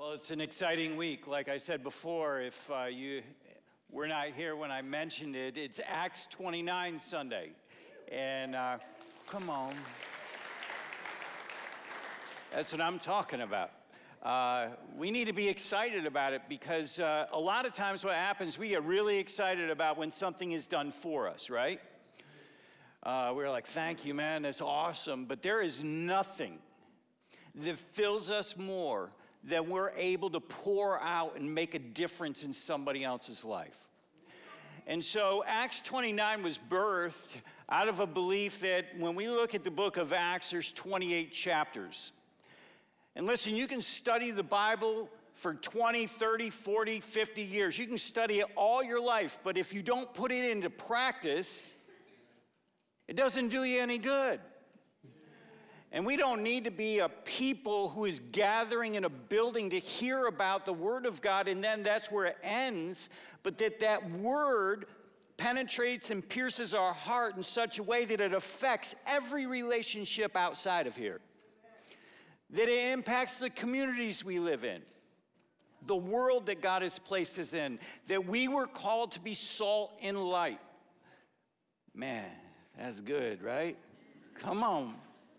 Well, 0.00 0.12
it's 0.12 0.30
an 0.30 0.40
exciting 0.40 0.96
week. 0.96 1.26
Like 1.26 1.48
I 1.48 1.56
said 1.56 1.82
before, 1.82 2.40
if 2.40 2.70
uh, 2.70 2.84
you 2.84 3.20
were 3.90 4.06
not 4.06 4.28
here 4.28 4.54
when 4.54 4.70
I 4.70 4.80
mentioned 4.80 5.34
it, 5.34 5.58
it's 5.58 5.80
Acts 5.84 6.28
29 6.30 6.98
Sunday. 6.98 7.50
And 8.12 8.54
uh, 8.54 8.78
come 9.26 9.50
on. 9.50 9.74
That's 12.54 12.70
what 12.70 12.80
I'm 12.80 13.00
talking 13.00 13.40
about. 13.40 13.72
Uh, 14.22 14.68
we 14.96 15.10
need 15.10 15.26
to 15.26 15.32
be 15.32 15.48
excited 15.48 16.06
about 16.06 16.32
it 16.32 16.42
because 16.48 17.00
uh, 17.00 17.26
a 17.32 17.40
lot 17.40 17.66
of 17.66 17.72
times 17.72 18.04
what 18.04 18.14
happens, 18.14 18.56
we 18.56 18.68
get 18.68 18.84
really 18.84 19.18
excited 19.18 19.68
about 19.68 19.98
when 19.98 20.12
something 20.12 20.52
is 20.52 20.68
done 20.68 20.92
for 20.92 21.26
us, 21.26 21.50
right? 21.50 21.80
Uh, 23.02 23.32
we're 23.34 23.50
like, 23.50 23.66
thank 23.66 24.04
you, 24.04 24.14
man, 24.14 24.42
that's 24.42 24.60
awesome. 24.62 25.24
But 25.24 25.42
there 25.42 25.60
is 25.60 25.82
nothing 25.82 26.60
that 27.56 27.76
fills 27.76 28.30
us 28.30 28.56
more 28.56 29.10
than 29.44 29.68
we're 29.68 29.90
able 29.90 30.30
to 30.30 30.40
pour 30.40 31.00
out 31.00 31.36
and 31.36 31.54
make 31.54 31.74
a 31.74 31.78
difference 31.78 32.44
in 32.44 32.52
somebody 32.52 33.04
else's 33.04 33.44
life. 33.44 33.88
And 34.86 35.04
so 35.04 35.44
Acts 35.46 35.80
29 35.82 36.42
was 36.42 36.58
birthed 36.58 37.36
out 37.68 37.88
of 37.88 38.00
a 38.00 38.06
belief 38.06 38.60
that 38.60 38.86
when 38.98 39.14
we 39.14 39.28
look 39.28 39.54
at 39.54 39.62
the 39.62 39.70
book 39.70 39.98
of 39.98 40.12
Acts, 40.12 40.50
there's 40.50 40.72
28 40.72 41.30
chapters. 41.30 42.12
And 43.14 43.26
listen, 43.26 43.54
you 43.54 43.66
can 43.66 43.82
study 43.82 44.30
the 44.30 44.42
Bible 44.42 45.10
for 45.34 45.54
20, 45.54 46.06
30, 46.06 46.50
40, 46.50 47.00
50 47.00 47.42
years. 47.42 47.78
You 47.78 47.86
can 47.86 47.98
study 47.98 48.40
it 48.40 48.46
all 48.56 48.82
your 48.82 49.00
life, 49.00 49.38
but 49.44 49.58
if 49.58 49.74
you 49.74 49.82
don't 49.82 50.12
put 50.14 50.32
it 50.32 50.44
into 50.44 50.70
practice, 50.70 51.70
it 53.06 53.14
doesn't 53.14 53.48
do 53.48 53.64
you 53.64 53.80
any 53.80 53.98
good. 53.98 54.40
And 55.90 56.04
we 56.04 56.16
don't 56.16 56.42
need 56.42 56.64
to 56.64 56.70
be 56.70 56.98
a 56.98 57.08
people 57.08 57.88
who 57.88 58.04
is 58.04 58.20
gathering 58.32 58.94
in 58.94 59.04
a 59.04 59.08
building 59.08 59.70
to 59.70 59.78
hear 59.78 60.26
about 60.26 60.66
the 60.66 60.72
Word 60.72 61.06
of 61.06 61.22
God 61.22 61.48
and 61.48 61.64
then 61.64 61.82
that's 61.82 62.10
where 62.10 62.26
it 62.26 62.36
ends, 62.42 63.08
but 63.42 63.58
that 63.58 63.80
that 63.80 64.10
Word 64.10 64.86
penetrates 65.38 66.10
and 66.10 66.28
pierces 66.28 66.74
our 66.74 66.92
heart 66.92 67.36
in 67.36 67.42
such 67.42 67.78
a 67.78 67.82
way 67.82 68.04
that 68.04 68.20
it 68.20 68.34
affects 68.34 68.94
every 69.06 69.46
relationship 69.46 70.36
outside 70.36 70.86
of 70.86 70.96
here 70.96 71.20
that 72.50 72.68
it 72.68 72.92
impacts 72.92 73.40
the 73.40 73.50
communities 73.50 74.24
we 74.24 74.38
live 74.38 74.64
in, 74.64 74.80
the 75.86 75.96
world 75.96 76.46
that 76.46 76.62
God 76.62 76.82
has 76.82 76.98
placed 76.98 77.38
us 77.38 77.52
in, 77.52 77.78
that 78.06 78.26
we 78.26 78.48
were 78.48 78.66
called 78.66 79.12
to 79.12 79.20
be 79.20 79.34
salt 79.34 79.92
and 80.02 80.18
light. 80.18 80.60
Man, 81.94 82.30
that's 82.78 83.00
good, 83.00 83.42
right? 83.42 83.76
Come 84.34 84.62
on. 84.62 84.94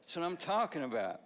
That's 0.10 0.18
what 0.18 0.26
I'm 0.26 0.38
talking 0.38 0.82
about. 0.82 1.22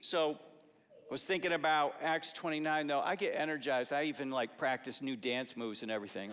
So, 0.00 0.32
I 0.32 1.08
was 1.08 1.24
thinking 1.24 1.52
about 1.52 1.94
Acts 2.02 2.32
29, 2.32 2.88
though. 2.88 2.98
I 2.98 3.14
get 3.14 3.32
energized. 3.36 3.92
I 3.92 4.06
even 4.06 4.32
like 4.32 4.58
practice 4.58 5.00
new 5.00 5.14
dance 5.14 5.56
moves 5.56 5.84
and 5.84 5.92
everything, 5.92 6.32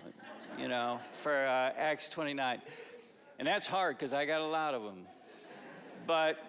you 0.58 0.68
know, 0.68 1.00
for 1.14 1.46
uh, 1.46 1.74
Acts 1.78 2.10
29. 2.10 2.60
And 3.38 3.48
that's 3.48 3.68
hard 3.68 4.00
because 4.00 4.16
I 4.16 4.26
got 4.26 4.42
a 4.42 4.48
lot 4.48 4.74
of 4.74 4.82
them. 4.82 5.06
But 6.08 6.44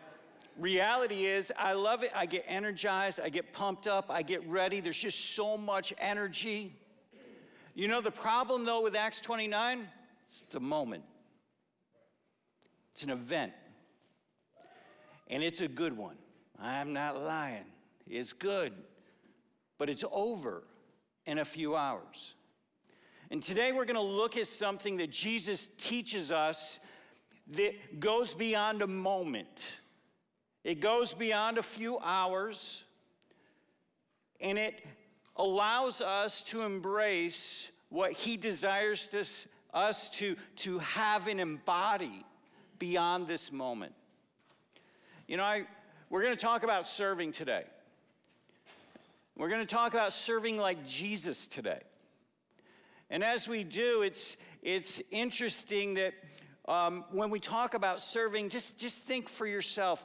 reality 0.58 1.26
is, 1.26 1.52
I 1.58 1.74
love 1.74 2.02
it. 2.02 2.10
I 2.14 2.24
get 2.24 2.46
energized, 2.48 3.20
I 3.22 3.28
get 3.28 3.52
pumped 3.52 3.86
up, 3.86 4.06
I 4.08 4.22
get 4.22 4.48
ready. 4.48 4.80
There's 4.80 4.98
just 4.98 5.34
so 5.34 5.58
much 5.58 5.92
energy. 5.98 6.74
You 7.74 7.88
know, 7.88 8.00
the 8.00 8.10
problem 8.10 8.64
though 8.64 8.80
with 8.80 8.94
Acts 8.94 9.20
29, 9.20 9.86
it's 10.24 10.54
a 10.54 10.60
moment, 10.60 11.04
it's 12.92 13.04
an 13.04 13.10
event, 13.10 13.52
and 15.32 15.42
it's 15.42 15.62
a 15.62 15.68
good 15.68 15.96
one. 15.96 16.16
I'm 16.60 16.92
not 16.92 17.20
lying. 17.22 17.64
It's 18.06 18.34
good, 18.34 18.74
but 19.78 19.88
it's 19.88 20.04
over 20.12 20.62
in 21.24 21.38
a 21.38 21.44
few 21.44 21.74
hours. 21.74 22.34
And 23.30 23.42
today 23.42 23.72
we're 23.72 23.86
going 23.86 23.96
to 23.96 24.02
look 24.02 24.36
at 24.36 24.46
something 24.46 24.98
that 24.98 25.10
Jesus 25.10 25.68
teaches 25.68 26.30
us 26.30 26.80
that 27.52 27.98
goes 27.98 28.34
beyond 28.34 28.82
a 28.82 28.86
moment. 28.86 29.80
It 30.64 30.80
goes 30.80 31.14
beyond 31.14 31.56
a 31.56 31.62
few 31.62 31.98
hours 31.98 32.84
and 34.38 34.58
it 34.58 34.84
allows 35.36 36.02
us 36.02 36.42
to 36.42 36.60
embrace 36.60 37.70
what 37.88 38.12
He 38.12 38.36
desires 38.36 39.06
to, 39.08 39.24
us 39.72 40.10
to, 40.10 40.36
to 40.56 40.78
have 40.80 41.26
and 41.26 41.40
embody 41.40 42.26
beyond 42.78 43.28
this 43.28 43.50
moment. 43.50 43.94
You 45.32 45.38
know, 45.38 45.44
I, 45.44 45.64
we're 46.10 46.20
going 46.20 46.36
to 46.36 46.44
talk 46.44 46.62
about 46.62 46.84
serving 46.84 47.32
today. 47.32 47.64
We're 49.34 49.48
going 49.48 49.62
to 49.62 49.66
talk 49.66 49.94
about 49.94 50.12
serving 50.12 50.58
like 50.58 50.84
Jesus 50.84 51.46
today. 51.46 51.80
And 53.08 53.24
as 53.24 53.48
we 53.48 53.64
do, 53.64 54.02
it's, 54.02 54.36
it's 54.62 55.00
interesting 55.10 55.94
that 55.94 56.12
um, 56.68 57.06
when 57.12 57.30
we 57.30 57.40
talk 57.40 57.72
about 57.72 58.02
serving, 58.02 58.50
just, 58.50 58.78
just 58.78 59.04
think 59.04 59.30
for 59.30 59.46
yourself 59.46 60.04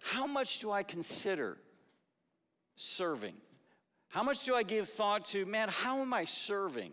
how 0.00 0.26
much 0.26 0.60
do 0.60 0.72
I 0.72 0.84
consider 0.84 1.58
serving? 2.76 3.34
How 4.08 4.22
much 4.22 4.46
do 4.46 4.54
I 4.54 4.62
give 4.62 4.88
thought 4.88 5.26
to, 5.26 5.44
man, 5.44 5.68
how 5.68 6.00
am 6.00 6.14
I 6.14 6.24
serving? 6.24 6.92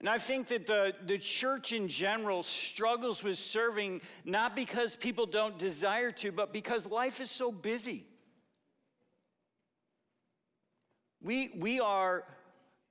And 0.00 0.08
I 0.08 0.18
think 0.18 0.48
that 0.48 0.66
the, 0.66 0.94
the 1.06 1.18
church 1.18 1.72
in 1.72 1.88
general 1.88 2.42
struggles 2.42 3.22
with 3.22 3.38
serving 3.38 4.02
not 4.24 4.54
because 4.54 4.94
people 4.94 5.24
don't 5.24 5.58
desire 5.58 6.10
to, 6.12 6.32
but 6.32 6.52
because 6.52 6.86
life 6.86 7.20
is 7.20 7.30
so 7.30 7.50
busy. 7.50 8.06
We, 11.22 11.50
we 11.56 11.80
are 11.80 12.24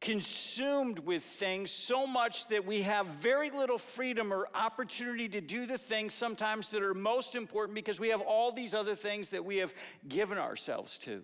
consumed 0.01 0.99
with 0.99 1.23
things 1.23 1.71
so 1.71 2.05
much 2.05 2.47
that 2.47 2.65
we 2.65 2.81
have 2.81 3.07
very 3.07 3.49
little 3.49 3.77
freedom 3.77 4.33
or 4.33 4.47
opportunity 4.53 5.29
to 5.29 5.41
do 5.41 5.65
the 5.65 5.77
things 5.77 6.13
sometimes 6.13 6.69
that 6.69 6.83
are 6.83 6.93
most 6.93 7.35
important 7.35 7.75
because 7.75 7.99
we 7.99 8.09
have 8.09 8.21
all 8.21 8.51
these 8.51 8.73
other 8.73 8.95
things 8.95 9.29
that 9.29 9.45
we 9.45 9.57
have 9.57 9.73
given 10.07 10.37
ourselves 10.37 10.97
to. 10.97 11.23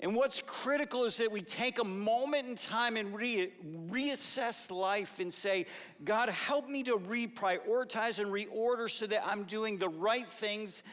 And 0.00 0.14
what's 0.14 0.40
critical 0.40 1.04
is 1.04 1.16
that 1.16 1.32
we 1.32 1.42
take 1.42 1.80
a 1.80 1.84
moment 1.84 2.48
in 2.48 2.54
time 2.54 2.96
and 2.96 3.14
re- 3.14 3.52
reassess 3.88 4.70
life 4.70 5.18
and 5.18 5.32
say, 5.32 5.66
God, 6.04 6.28
help 6.28 6.68
me 6.68 6.84
to 6.84 6.96
reprioritize 6.96 8.20
and 8.20 8.30
reorder 8.32 8.88
so 8.88 9.08
that 9.08 9.26
I'm 9.26 9.42
doing 9.42 9.78
the 9.78 9.88
right 9.88 10.28
things 10.28 10.84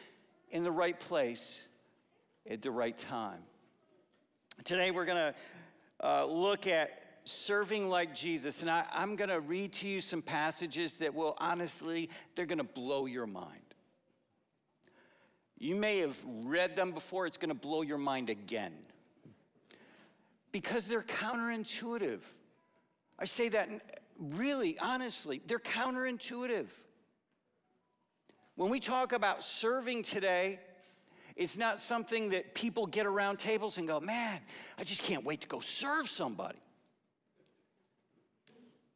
in 0.50 0.64
the 0.64 0.72
right 0.72 0.98
place 0.98 1.66
at 2.50 2.62
the 2.62 2.70
right 2.72 2.98
time. 2.98 3.40
Today, 4.64 4.90
we're 4.90 5.04
going 5.04 5.32
to 5.32 5.34
uh, 6.04 6.24
look 6.24 6.66
at 6.66 7.02
serving 7.24 7.88
like 7.88 8.12
Jesus. 8.12 8.62
And 8.62 8.70
I, 8.70 8.84
I'm 8.92 9.14
going 9.14 9.30
to 9.30 9.40
read 9.40 9.72
to 9.74 9.88
you 9.88 10.00
some 10.00 10.22
passages 10.22 10.96
that 10.96 11.14
will 11.14 11.36
honestly, 11.38 12.10
they're 12.34 12.46
going 12.46 12.58
to 12.58 12.64
blow 12.64 13.06
your 13.06 13.26
mind. 13.26 13.60
You 15.58 15.76
may 15.76 15.98
have 15.98 16.20
read 16.26 16.74
them 16.74 16.90
before, 16.90 17.26
it's 17.26 17.36
going 17.36 17.50
to 17.50 17.54
blow 17.54 17.82
your 17.82 17.98
mind 17.98 18.30
again. 18.30 18.72
Because 20.52 20.86
they're 20.86 21.02
counterintuitive. 21.02 22.20
I 23.18 23.24
say 23.24 23.48
that 23.50 23.68
really 24.18 24.78
honestly, 24.78 25.42
they're 25.46 25.58
counterintuitive. 25.58 26.70
When 28.54 28.70
we 28.70 28.80
talk 28.80 29.12
about 29.12 29.42
serving 29.42 30.02
today, 30.02 30.58
it's 31.36 31.58
not 31.58 31.78
something 31.78 32.30
that 32.30 32.54
people 32.54 32.86
get 32.86 33.04
around 33.04 33.38
tables 33.38 33.76
and 33.76 33.86
go, 33.86 34.00
man, 34.00 34.40
I 34.78 34.84
just 34.84 35.02
can't 35.02 35.24
wait 35.24 35.42
to 35.42 35.46
go 35.46 35.60
serve 35.60 36.08
somebody. 36.08 36.58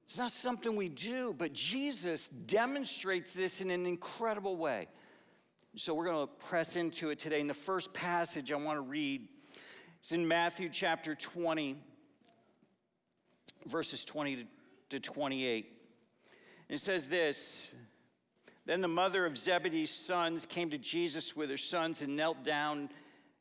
It's 0.07 0.19
not 0.19 0.33
something 0.33 0.75
we 0.75 0.89
do, 0.89 1.35
but 1.37 1.53
Jesus 1.53 2.31
demonstrates 2.31 3.35
this 3.35 3.61
in 3.61 3.71
an 3.71 3.87
incredible 3.87 4.57
way. 4.57 4.89
So 5.77 5.95
we're 5.95 6.07
going 6.07 6.27
to 6.27 6.35
press 6.47 6.75
into 6.75 7.11
it 7.11 7.21
today. 7.21 7.41
In 7.41 7.47
the 7.47 7.55
first 7.55 7.93
passage 7.93 8.51
I 8.51 8.57
want 8.57 8.79
to 8.79 8.83
read 8.83 9.29
is 10.03 10.13
in 10.13 10.27
Matthew 10.27 10.69
chapter 10.69 11.15
20, 11.15 11.77
verses 13.67 14.05
20 14.05 14.47
to 14.91 15.01
28. 15.01 15.67
And 16.69 16.77
It 16.77 16.81
says 16.81 17.09
this 17.09 17.75
then 18.67 18.83
the 18.83 18.89
mother 18.89 19.27
of 19.27 19.37
Zebedee's 19.37 19.91
sons 19.91 20.47
came 20.47 20.71
to 20.71 20.79
Jesus 20.79 21.35
with 21.35 21.51
her 21.51 21.57
sons 21.57 22.03
and 22.03 22.17
knelt 22.17 22.45
down 22.45 22.89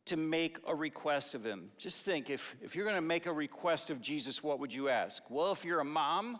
to 0.05 0.17
make 0.17 0.57
a 0.65 0.73
request 0.73 1.35
of 1.35 1.45
him. 1.45 1.69
Just 1.77 2.03
think 2.03 2.31
if, 2.31 2.55
if 2.61 2.75
you're 2.75 2.85
going 2.85 2.95
to 2.95 3.01
make 3.01 3.27
a 3.27 3.33
request 3.33 3.91
of 3.91 4.01
Jesus, 4.01 4.41
what 4.41 4.59
would 4.59 4.73
you 4.73 4.89
ask? 4.89 5.21
Well, 5.29 5.51
if 5.51 5.65
you're 5.65 5.81
a 5.81 5.85
mom, 5.85 6.39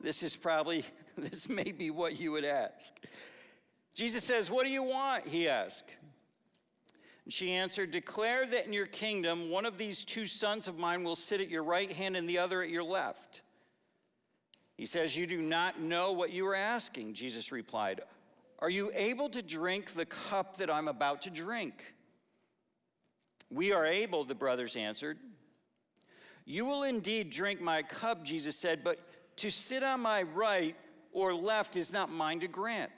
this 0.00 0.22
is 0.22 0.36
probably, 0.36 0.84
this 1.18 1.48
may 1.48 1.72
be 1.72 1.90
what 1.90 2.20
you 2.20 2.30
would 2.32 2.44
ask. 2.44 2.94
Jesus 3.94 4.22
says, 4.22 4.50
What 4.50 4.64
do 4.64 4.70
you 4.70 4.82
want? 4.84 5.26
He 5.26 5.48
asked. 5.48 5.90
And 7.24 7.32
she 7.32 7.52
answered, 7.52 7.90
Declare 7.90 8.46
that 8.46 8.66
in 8.66 8.72
your 8.72 8.86
kingdom 8.86 9.50
one 9.50 9.66
of 9.66 9.78
these 9.78 10.04
two 10.04 10.26
sons 10.26 10.68
of 10.68 10.78
mine 10.78 11.04
will 11.04 11.16
sit 11.16 11.40
at 11.40 11.50
your 11.50 11.62
right 11.62 11.90
hand 11.90 12.16
and 12.16 12.28
the 12.28 12.38
other 12.38 12.62
at 12.62 12.70
your 12.70 12.82
left. 12.82 13.42
He 14.76 14.86
says, 14.86 15.16
You 15.16 15.26
do 15.26 15.42
not 15.42 15.80
know 15.80 16.12
what 16.12 16.30
you 16.30 16.46
are 16.46 16.54
asking, 16.54 17.14
Jesus 17.14 17.52
replied. 17.52 18.00
Are 18.60 18.70
you 18.70 18.90
able 18.94 19.28
to 19.30 19.42
drink 19.42 19.92
the 19.92 20.06
cup 20.06 20.58
that 20.58 20.70
I'm 20.70 20.88
about 20.88 21.22
to 21.22 21.30
drink? 21.30 21.94
We 23.50 23.72
are 23.72 23.84
able, 23.84 24.24
the 24.24 24.34
brothers 24.34 24.76
answered. 24.76 25.18
You 26.44 26.64
will 26.64 26.82
indeed 26.82 27.30
drink 27.30 27.60
my 27.60 27.82
cup, 27.82 28.24
Jesus 28.24 28.56
said, 28.56 28.82
but 28.84 28.98
to 29.36 29.50
sit 29.50 29.82
on 29.82 30.00
my 30.00 30.22
right 30.22 30.76
or 31.12 31.34
left 31.34 31.76
is 31.76 31.92
not 31.92 32.10
mine 32.10 32.40
to 32.40 32.48
grant. 32.48 32.90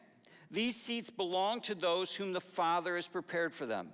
These 0.51 0.77
seats 0.77 1.11
belong 1.11 1.61
to 1.63 1.75
those 1.75 2.15
whom 2.15 2.33
the 2.33 2.41
Father 2.41 2.97
has 2.97 3.09
prepared 3.09 3.55
for 3.55 3.67
them. 3.67 3.89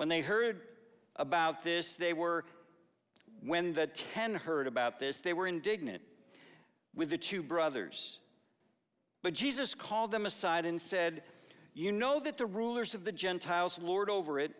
When 0.00 0.08
they 0.08 0.22
heard 0.22 0.62
about 1.16 1.62
this, 1.62 1.96
they 1.96 2.14
were, 2.14 2.46
when 3.44 3.74
the 3.74 3.86
ten 3.86 4.34
heard 4.34 4.66
about 4.66 4.98
this, 4.98 5.20
they 5.20 5.34
were 5.34 5.46
indignant 5.46 6.00
with 6.94 7.10
the 7.10 7.18
two 7.18 7.42
brothers. 7.42 8.18
But 9.20 9.34
Jesus 9.34 9.74
called 9.74 10.10
them 10.10 10.24
aside 10.24 10.64
and 10.64 10.80
said, 10.80 11.22
You 11.74 11.92
know 11.92 12.18
that 12.18 12.38
the 12.38 12.46
rulers 12.46 12.94
of 12.94 13.04
the 13.04 13.12
Gentiles 13.12 13.78
lord 13.78 14.08
over 14.08 14.40
it, 14.40 14.52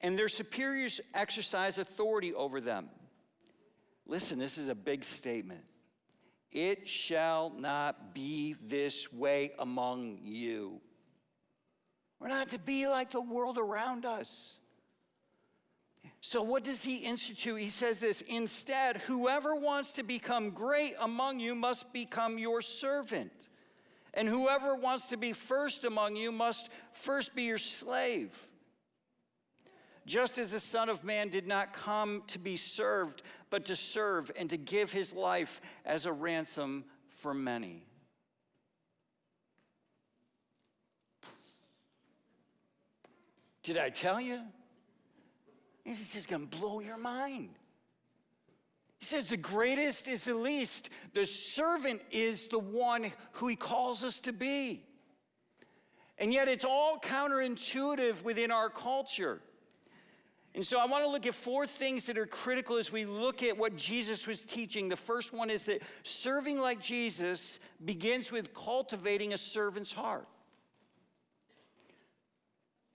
and 0.00 0.18
their 0.18 0.26
superiors 0.26 1.00
exercise 1.14 1.78
authority 1.78 2.34
over 2.34 2.60
them. 2.60 2.88
Listen, 4.04 4.36
this 4.36 4.58
is 4.58 4.68
a 4.68 4.74
big 4.74 5.04
statement. 5.04 5.62
It 6.50 6.88
shall 6.88 7.50
not 7.56 8.16
be 8.16 8.56
this 8.64 9.12
way 9.12 9.52
among 9.60 10.18
you. 10.22 10.80
We're 12.20 12.28
not 12.28 12.48
to 12.50 12.58
be 12.58 12.86
like 12.86 13.10
the 13.10 13.20
world 13.20 13.58
around 13.58 14.04
us. 14.04 14.56
So, 16.20 16.42
what 16.42 16.64
does 16.64 16.82
he 16.82 16.96
institute? 16.96 17.60
He 17.60 17.68
says 17.68 18.00
this 18.00 18.22
instead, 18.22 18.96
whoever 18.98 19.54
wants 19.54 19.92
to 19.92 20.02
become 20.02 20.50
great 20.50 20.94
among 21.00 21.38
you 21.38 21.54
must 21.54 21.92
become 21.92 22.38
your 22.38 22.60
servant. 22.60 23.48
And 24.14 24.28
whoever 24.28 24.74
wants 24.74 25.08
to 25.08 25.16
be 25.16 25.32
first 25.32 25.84
among 25.84 26.16
you 26.16 26.32
must 26.32 26.70
first 26.92 27.36
be 27.36 27.44
your 27.44 27.58
slave. 27.58 28.36
Just 30.06 30.38
as 30.38 30.52
the 30.52 30.60
Son 30.60 30.88
of 30.88 31.04
Man 31.04 31.28
did 31.28 31.46
not 31.46 31.72
come 31.72 32.22
to 32.28 32.38
be 32.38 32.56
served, 32.56 33.22
but 33.50 33.66
to 33.66 33.76
serve 33.76 34.32
and 34.36 34.50
to 34.50 34.56
give 34.56 34.90
his 34.90 35.14
life 35.14 35.60
as 35.84 36.06
a 36.06 36.12
ransom 36.12 36.84
for 37.08 37.32
many. 37.32 37.84
Did 43.68 43.76
I 43.76 43.90
tell 43.90 44.18
you? 44.18 44.40
This 45.84 46.00
is 46.00 46.14
just 46.14 46.30
to 46.30 46.38
blow 46.38 46.80
your 46.80 46.96
mind. 46.96 47.50
He 48.98 49.04
says, 49.04 49.28
The 49.28 49.36
greatest 49.36 50.08
is 50.08 50.24
the 50.24 50.34
least. 50.34 50.88
The 51.12 51.26
servant 51.26 52.00
is 52.10 52.48
the 52.48 52.58
one 52.58 53.12
who 53.32 53.46
he 53.46 53.56
calls 53.56 54.04
us 54.04 54.20
to 54.20 54.32
be. 54.32 54.86
And 56.16 56.32
yet, 56.32 56.48
it's 56.48 56.64
all 56.64 56.98
counterintuitive 56.98 58.22
within 58.22 58.50
our 58.50 58.70
culture. 58.70 59.42
And 60.54 60.64
so, 60.64 60.80
I 60.80 60.86
want 60.86 61.04
to 61.04 61.10
look 61.10 61.26
at 61.26 61.34
four 61.34 61.66
things 61.66 62.06
that 62.06 62.16
are 62.16 62.24
critical 62.24 62.78
as 62.78 62.90
we 62.90 63.04
look 63.04 63.42
at 63.42 63.58
what 63.58 63.76
Jesus 63.76 64.26
was 64.26 64.46
teaching. 64.46 64.88
The 64.88 64.96
first 64.96 65.34
one 65.34 65.50
is 65.50 65.64
that 65.64 65.82
serving 66.04 66.58
like 66.58 66.80
Jesus 66.80 67.60
begins 67.84 68.32
with 68.32 68.54
cultivating 68.54 69.34
a 69.34 69.38
servant's 69.38 69.92
heart. 69.92 70.26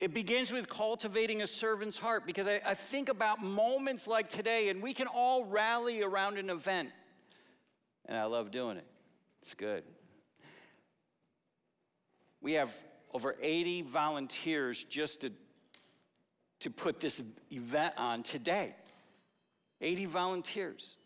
It 0.04 0.14
begins 0.14 0.52
with 0.52 0.68
cultivating 0.68 1.44
a 1.44 1.48
servant's 1.48 1.98
heart 1.98 2.26
because 2.26 2.46
I, 2.46 2.60
I, 2.66 2.74
think 2.74 3.08
about 3.08 3.42
moments 3.42 4.06
like 4.06 4.28
today, 4.28 4.68
and 4.68 4.84
we 4.84 4.94
can 4.94 5.08
all 5.08 5.46
rally 5.46 6.02
around 6.02 6.38
an 6.38 6.50
event. 6.50 6.90
And 8.08 8.18
I 8.18 8.26
love 8.26 8.52
doing 8.52 8.76
it, 8.76 8.86
it's 9.42 9.54
good. 9.54 9.86
We 12.42 12.52
have 12.56 12.70
over 13.14 13.38
80 13.42 13.84
volunteers 13.84 14.84
just 14.84 15.22
to, 15.22 15.32
to 16.60 16.70
put 16.70 17.00
this 17.00 17.24
event 17.50 17.94
on 17.96 18.24
today. 18.24 18.76
80 19.80 20.04
volunteers. 20.04 20.98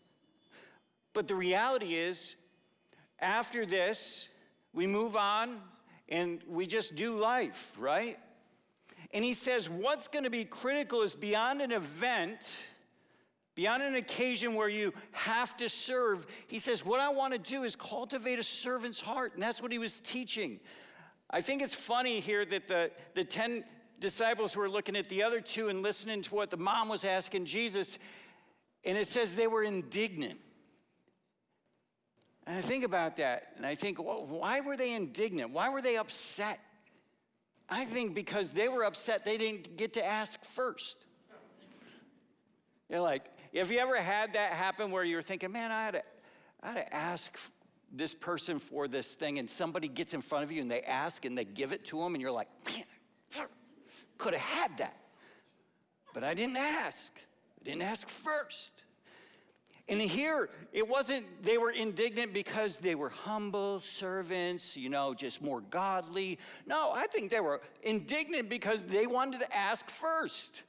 But 1.12 1.28
the 1.28 1.36
reality 1.36 1.94
is, 1.94 2.34
after 3.20 3.64
this, 3.64 4.28
we 4.72 4.88
move 4.88 5.14
on 5.14 5.60
and 6.08 6.42
we 6.48 6.66
just 6.66 6.96
do 6.96 7.16
life, 7.16 7.76
right? 7.78 8.18
And 9.12 9.24
he 9.24 9.32
says, 9.32 9.68
what's 9.68 10.08
going 10.08 10.24
to 10.24 10.30
be 10.30 10.44
critical 10.44 11.02
is 11.02 11.14
beyond 11.14 11.62
an 11.62 11.72
event, 11.72 12.68
beyond 13.54 13.82
an 13.82 13.94
occasion 13.94 14.54
where 14.54 14.68
you 14.68 14.92
have 15.12 15.56
to 15.56 15.68
serve, 15.68 16.26
he 16.46 16.58
says, 16.58 16.84
what 16.84 17.00
I 17.00 17.08
want 17.08 17.32
to 17.32 17.38
do 17.38 17.64
is 17.64 17.74
cultivate 17.74 18.38
a 18.38 18.44
servant's 18.44 19.00
heart. 19.00 19.34
And 19.34 19.42
that's 19.42 19.62
what 19.62 19.72
he 19.72 19.78
was 19.78 20.00
teaching. 20.00 20.60
I 21.30 21.40
think 21.40 21.62
it's 21.62 21.74
funny 21.74 22.20
here 22.20 22.44
that 22.44 22.68
the, 22.68 22.90
the 23.14 23.24
10 23.24 23.64
disciples 24.00 24.56
were 24.56 24.68
looking 24.68 24.96
at 24.96 25.08
the 25.08 25.22
other 25.22 25.40
two 25.40 25.68
and 25.68 25.82
listening 25.82 26.22
to 26.22 26.34
what 26.34 26.50
the 26.50 26.56
mom 26.56 26.88
was 26.88 27.04
asking 27.04 27.46
Jesus, 27.46 27.98
and 28.84 28.96
it 28.96 29.06
says 29.06 29.34
they 29.34 29.46
were 29.46 29.62
indignant. 29.62 30.38
And 32.46 32.56
I 32.56 32.60
think 32.62 32.84
about 32.84 33.16
that, 33.16 33.52
and 33.56 33.66
I 33.66 33.74
think, 33.74 34.02
well, 34.02 34.24
why 34.26 34.60
were 34.60 34.76
they 34.76 34.94
indignant? 34.94 35.50
Why 35.50 35.68
were 35.68 35.82
they 35.82 35.96
upset? 35.96 36.60
I 37.68 37.84
think 37.84 38.14
because 38.14 38.52
they 38.52 38.68
were 38.68 38.84
upset 38.84 39.24
they 39.24 39.36
didn't 39.36 39.76
get 39.76 39.94
to 39.94 40.04
ask 40.04 40.42
first. 40.44 41.04
You're 42.88 43.00
like, 43.00 43.24
have 43.54 43.70
you 43.70 43.78
ever 43.78 44.00
had 44.00 44.32
that 44.32 44.52
happen 44.52 44.90
where 44.90 45.04
you're 45.04 45.22
thinking, 45.22 45.52
man, 45.52 45.70
I 45.70 45.84
had 45.84 45.90
to, 45.92 46.02
I 46.62 46.66
had 46.68 46.76
to 46.76 46.94
ask 46.94 47.38
this 47.92 48.14
person 48.14 48.58
for 48.58 48.88
this 48.88 49.14
thing, 49.14 49.38
and 49.38 49.48
somebody 49.48 49.88
gets 49.88 50.14
in 50.14 50.20
front 50.20 50.44
of 50.44 50.52
you 50.52 50.60
and 50.60 50.70
they 50.70 50.80
ask 50.82 51.24
and 51.24 51.36
they 51.36 51.44
give 51.44 51.72
it 51.72 51.84
to 51.86 52.00
them, 52.00 52.14
and 52.14 52.22
you're 52.22 52.32
like, 52.32 52.48
man, 52.66 52.84
could 54.16 54.34
have 54.34 54.42
had 54.42 54.78
that. 54.78 54.96
But 56.12 56.24
I 56.24 56.34
didn't 56.34 56.56
ask. 56.56 57.12
I 57.60 57.64
didn't 57.64 57.82
ask 57.82 58.08
first. 58.08 58.82
And 59.88 60.00
here, 60.02 60.50
it 60.72 60.86
wasn't, 60.86 61.42
they 61.42 61.56
were 61.56 61.70
indignant 61.70 62.34
because 62.34 62.76
they 62.76 62.94
were 62.94 63.08
humble 63.08 63.80
servants, 63.80 64.76
you 64.76 64.90
know, 64.90 65.14
just 65.14 65.40
more 65.40 65.62
godly. 65.62 66.38
No, 66.66 66.92
I 66.94 67.06
think 67.06 67.30
they 67.30 67.40
were 67.40 67.62
indignant 67.82 68.50
because 68.50 68.84
they 68.84 69.06
wanted 69.06 69.40
to 69.40 69.56
ask 69.56 69.88
first. 69.88 70.62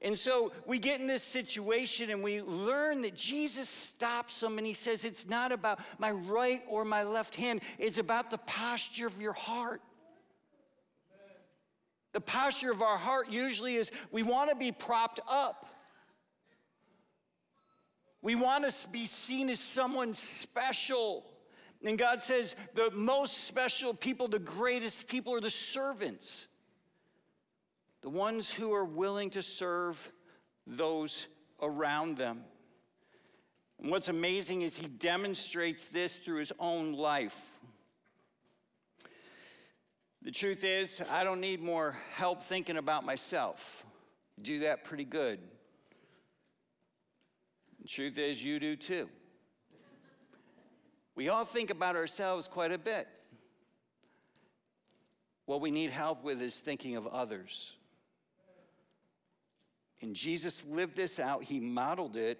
And 0.00 0.18
so 0.18 0.52
we 0.66 0.78
get 0.78 1.00
in 1.00 1.06
this 1.06 1.22
situation 1.22 2.10
and 2.10 2.22
we 2.22 2.42
learn 2.42 3.02
that 3.02 3.14
Jesus 3.14 3.68
stops 3.68 4.40
them 4.40 4.58
and 4.58 4.66
he 4.66 4.72
says, 4.72 5.04
It's 5.04 5.28
not 5.28 5.50
about 5.52 5.80
my 5.98 6.10
right 6.10 6.62
or 6.68 6.84
my 6.84 7.04
left 7.04 7.36
hand, 7.36 7.60
it's 7.78 7.98
about 7.98 8.30
the 8.30 8.38
posture 8.38 9.06
of 9.06 9.20
your 9.20 9.32
heart. 9.32 9.80
The 12.12 12.20
posture 12.20 12.70
of 12.70 12.82
our 12.82 12.96
heart 12.96 13.30
usually 13.30 13.76
is 13.76 13.92
we 14.10 14.22
want 14.22 14.50
to 14.50 14.56
be 14.56 14.72
propped 14.72 15.20
up. 15.28 15.66
We 18.20 18.34
want 18.34 18.68
to 18.68 18.88
be 18.88 19.06
seen 19.06 19.48
as 19.48 19.60
someone 19.60 20.12
special. 20.14 21.24
And 21.84 21.96
God 21.96 22.22
says 22.22 22.56
the 22.74 22.90
most 22.90 23.44
special 23.44 23.94
people, 23.94 24.28
the 24.28 24.38
greatest 24.38 25.08
people, 25.08 25.34
are 25.34 25.40
the 25.40 25.50
servants, 25.50 26.48
the 28.02 28.10
ones 28.10 28.50
who 28.50 28.72
are 28.74 28.84
willing 28.84 29.30
to 29.30 29.42
serve 29.42 30.10
those 30.66 31.28
around 31.62 32.16
them. 32.16 32.44
And 33.80 33.90
what's 33.90 34.08
amazing 34.08 34.62
is 34.62 34.76
he 34.76 34.88
demonstrates 34.88 35.86
this 35.86 36.18
through 36.18 36.38
his 36.38 36.52
own 36.58 36.94
life. 36.94 37.58
The 40.22 40.32
truth 40.32 40.64
is, 40.64 41.00
I 41.10 41.22
don't 41.22 41.40
need 41.40 41.62
more 41.62 41.96
help 42.14 42.42
thinking 42.42 42.76
about 42.76 43.04
myself. 43.04 43.84
do 44.42 44.60
that 44.60 44.84
pretty 44.84 45.04
good. 45.04 45.38
Truth 47.88 48.18
is, 48.18 48.44
you 48.44 48.60
do 48.60 48.76
too. 48.76 49.08
We 51.14 51.30
all 51.30 51.44
think 51.44 51.70
about 51.70 51.96
ourselves 51.96 52.46
quite 52.46 52.70
a 52.70 52.78
bit. 52.78 53.08
What 55.46 55.62
we 55.62 55.70
need 55.70 55.90
help 55.90 56.22
with 56.22 56.42
is 56.42 56.60
thinking 56.60 56.96
of 56.96 57.06
others. 57.06 57.74
And 60.02 60.14
Jesus 60.14 60.64
lived 60.66 60.96
this 60.96 61.18
out, 61.18 61.42
he 61.42 61.58
modeled 61.58 62.16
it, 62.16 62.38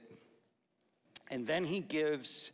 and 1.31 1.47
then 1.47 1.65
he 1.65 1.81
gives 1.81 2.53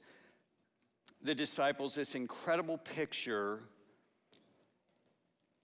the 1.21 1.35
disciples 1.35 1.97
this 1.97 2.15
incredible 2.15 2.79
picture 2.79 3.61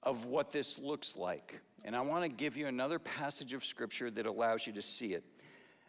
of 0.02 0.26
what 0.26 0.50
this 0.50 0.78
looks 0.78 1.16
like. 1.16 1.60
And 1.84 1.94
I 1.94 2.00
want 2.00 2.25
to 2.25 2.28
give 2.28 2.56
you 2.56 2.66
another 2.66 2.99
passage 2.99 3.52
of 3.52 3.64
scripture 3.64 4.10
that 4.10 4.26
allows 4.26 4.66
you 4.66 4.72
to 4.72 4.82
see 4.82 5.14
it. 5.14 5.25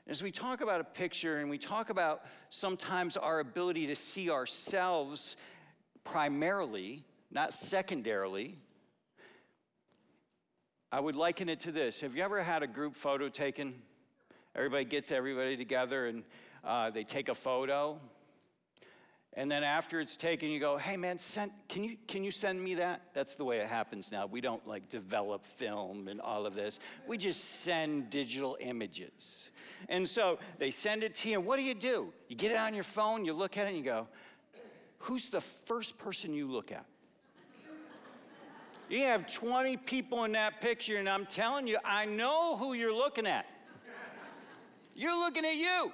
As 0.08 0.24
we 0.24 0.32
talk 0.32 0.62
about 0.62 0.82
a 0.82 0.84
picture 0.84 1.38
and 1.40 1.50
we 1.50 1.58
talk 1.58 1.90
about 1.90 2.26
sometimes 2.50 3.18
our 3.18 3.40
ability 3.40 3.88
to 3.88 3.96
see 3.96 4.30
ourselves 4.30 5.38
primarily, 6.04 7.04
not 7.30 7.54
secondarily, 7.54 8.58
I 10.92 11.00
would 11.00 11.16
liken 11.16 11.50
it 11.50 11.62
to 11.62 11.72
this. 11.72 12.02
Have 12.02 12.16
you 12.16 12.24
ever 12.24 12.42
had 12.42 12.64
a 12.64 12.68
group 12.68 12.96
photo 12.96 13.30
taken? 13.30 13.76
Everybody 14.56 14.86
gets 14.86 15.12
everybody 15.12 15.56
together 15.56 16.08
and 16.08 16.24
uh, 16.64 16.90
they 16.90 17.04
take 17.04 17.30
a 17.30 17.36
photo. 17.36 18.00
And 19.34 19.50
then 19.50 19.64
after 19.64 20.02
it's 20.02 20.18
taken, 20.18 20.50
you 20.50 20.60
go, 20.60 20.78
hey 20.78 20.98
man, 20.98 21.18
send, 21.18 21.52
can, 21.70 21.86
you, 21.86 21.96
can 22.06 22.24
you 22.24 22.32
send 22.32 22.62
me 22.62 22.76
that? 22.76 23.02
That's 23.14 23.36
the 23.36 23.46
way 23.46 23.60
it 23.60 23.68
happens 23.68 24.12
now. 24.12 24.26
We 24.26 24.42
don't 24.42 24.68
like 24.68 24.90
develop 24.90 25.46
film 25.46 26.10
and 26.10 26.20
all 26.20 26.46
of 26.46 26.54
this. 26.54 26.80
We 27.08 27.18
just 27.18 27.62
send 27.62 28.10
digital 28.10 28.58
images. 28.60 29.52
And 29.88 30.08
so 30.08 30.40
they 30.58 30.70
send 30.70 31.04
it 31.04 31.16
to 31.16 31.30
you. 31.30 31.38
And 31.40 31.46
what 31.48 31.56
do 31.56 31.64
you 31.64 31.74
do? 31.74 32.12
You 32.28 32.36
get 32.36 32.52
it 32.52 32.58
on 32.58 32.74
your 32.74 32.84
phone, 32.84 33.24
you 33.24 33.34
look 33.34 33.58
at 33.58 33.68
it, 33.68 33.70
and 33.70 33.78
you 33.78 33.84
go, 33.84 34.08
who's 35.00 35.30
the 35.30 35.42
first 35.42 35.98
person 35.98 36.34
you 36.34 36.52
look 36.52 36.72
at? 36.74 36.86
You 38.90 39.04
have 39.04 39.26
20 39.26 39.78
people 39.78 40.26
in 40.26 40.34
that 40.34 40.60
picture, 40.60 40.98
and 40.98 41.08
I'm 41.08 41.26
telling 41.26 41.66
you, 41.66 41.78
I 41.86 42.04
know 42.04 42.58
who 42.58 42.74
you're 42.74 42.94
looking 42.94 43.26
at. 43.26 43.46
You're 44.94 45.18
looking 45.18 45.46
at 45.46 45.56
you. 45.56 45.94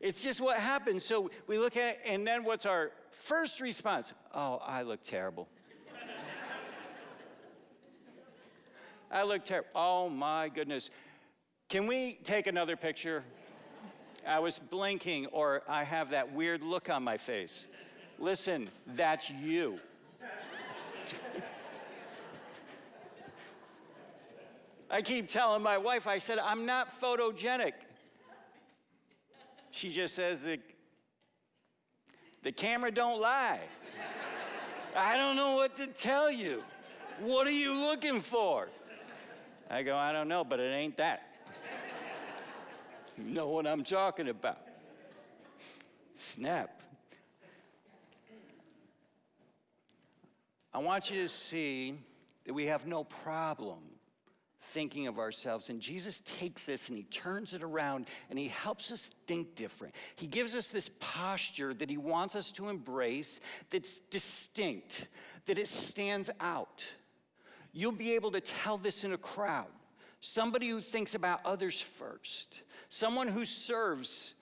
It's 0.00 0.22
just 0.22 0.40
what 0.40 0.58
happens. 0.58 1.04
So 1.04 1.30
we 1.46 1.58
look 1.58 1.76
at 1.76 1.96
it, 1.96 2.00
and 2.06 2.26
then 2.26 2.44
what's 2.44 2.66
our 2.66 2.92
first 3.10 3.60
response? 3.60 4.12
Oh, 4.34 4.60
I 4.64 4.82
look 4.82 5.02
terrible. 5.02 5.48
I 9.10 9.22
look 9.22 9.44
terrible. 9.44 9.68
Oh 9.74 10.08
my 10.08 10.48
goodness. 10.48 10.90
Can 11.68 11.86
we 11.86 12.18
take 12.22 12.46
another 12.46 12.76
picture? 12.76 13.24
I 14.26 14.40
was 14.40 14.58
blinking, 14.58 15.26
or 15.26 15.62
I 15.68 15.84
have 15.84 16.10
that 16.10 16.32
weird 16.32 16.62
look 16.62 16.90
on 16.90 17.02
my 17.02 17.16
face. 17.16 17.66
Listen, 18.18 18.68
that's 18.86 19.30
you. 19.30 19.78
I 24.90 25.02
keep 25.02 25.28
telling 25.28 25.62
my 25.62 25.78
wife, 25.78 26.06
I 26.06 26.18
said, 26.18 26.38
I'm 26.38 26.66
not 26.66 27.00
photogenic. 27.00 27.72
She 29.76 29.90
just 29.90 30.14
says 30.14 30.40
the, 30.40 30.58
the 32.42 32.50
camera 32.50 32.90
don't 32.90 33.20
lie. 33.20 33.60
I 34.96 35.18
don't 35.18 35.36
know 35.36 35.56
what 35.56 35.76
to 35.76 35.86
tell 35.86 36.30
you. 36.30 36.64
What 37.20 37.46
are 37.46 37.50
you 37.50 37.74
looking 37.74 38.22
for? 38.22 38.70
I 39.68 39.82
go, 39.82 39.94
I 39.94 40.14
don't 40.14 40.28
know, 40.28 40.44
but 40.44 40.60
it 40.60 40.72
ain't 40.72 40.96
that. 40.96 41.36
You 43.18 43.34
know 43.34 43.48
what 43.48 43.66
I'm 43.66 43.84
talking 43.84 44.30
about. 44.30 44.60
Snap. 46.14 46.80
I 50.72 50.78
want 50.78 51.10
you 51.10 51.20
to 51.20 51.28
see 51.28 51.98
that 52.46 52.54
we 52.54 52.64
have 52.64 52.86
no 52.86 53.04
problem 53.04 53.80
thinking 54.66 55.06
of 55.06 55.18
ourselves. 55.18 55.70
And 55.70 55.80
Jesus 55.80 56.20
takes 56.20 56.66
this 56.66 56.88
and 56.88 56.96
he 56.96 57.04
turns 57.04 57.54
it 57.54 57.62
around 57.62 58.06
and 58.30 58.38
he 58.38 58.48
helps 58.48 58.92
us 58.92 59.10
think 59.26 59.54
different. 59.54 59.94
He 60.16 60.26
gives 60.26 60.54
us 60.54 60.68
this 60.68 60.90
posture 61.00 61.72
that 61.74 61.90
he 61.90 61.96
wants 61.96 62.36
us 62.36 62.52
to 62.52 62.68
embrace 62.68 63.40
that's 63.70 63.98
distinct, 64.10 65.08
that 65.46 65.58
it 65.58 65.68
stands 65.68 66.30
out. 66.40 66.84
You'll 67.72 67.92
be 67.92 68.14
able 68.14 68.32
to 68.32 68.40
tell 68.40 68.78
this 68.78 69.04
in 69.04 69.12
a 69.12 69.18
crowd. 69.18 69.66
Somebody 70.20 70.68
who 70.68 70.80
thinks 70.80 71.14
about 71.14 71.44
others 71.44 71.80
first, 71.80 72.62
someone 72.88 73.28
who 73.28 73.44
serves 73.44 74.34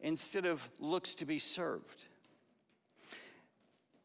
instead 0.00 0.44
of 0.44 0.68
looks 0.78 1.14
to 1.16 1.24
be 1.24 1.38
served. 1.38 2.04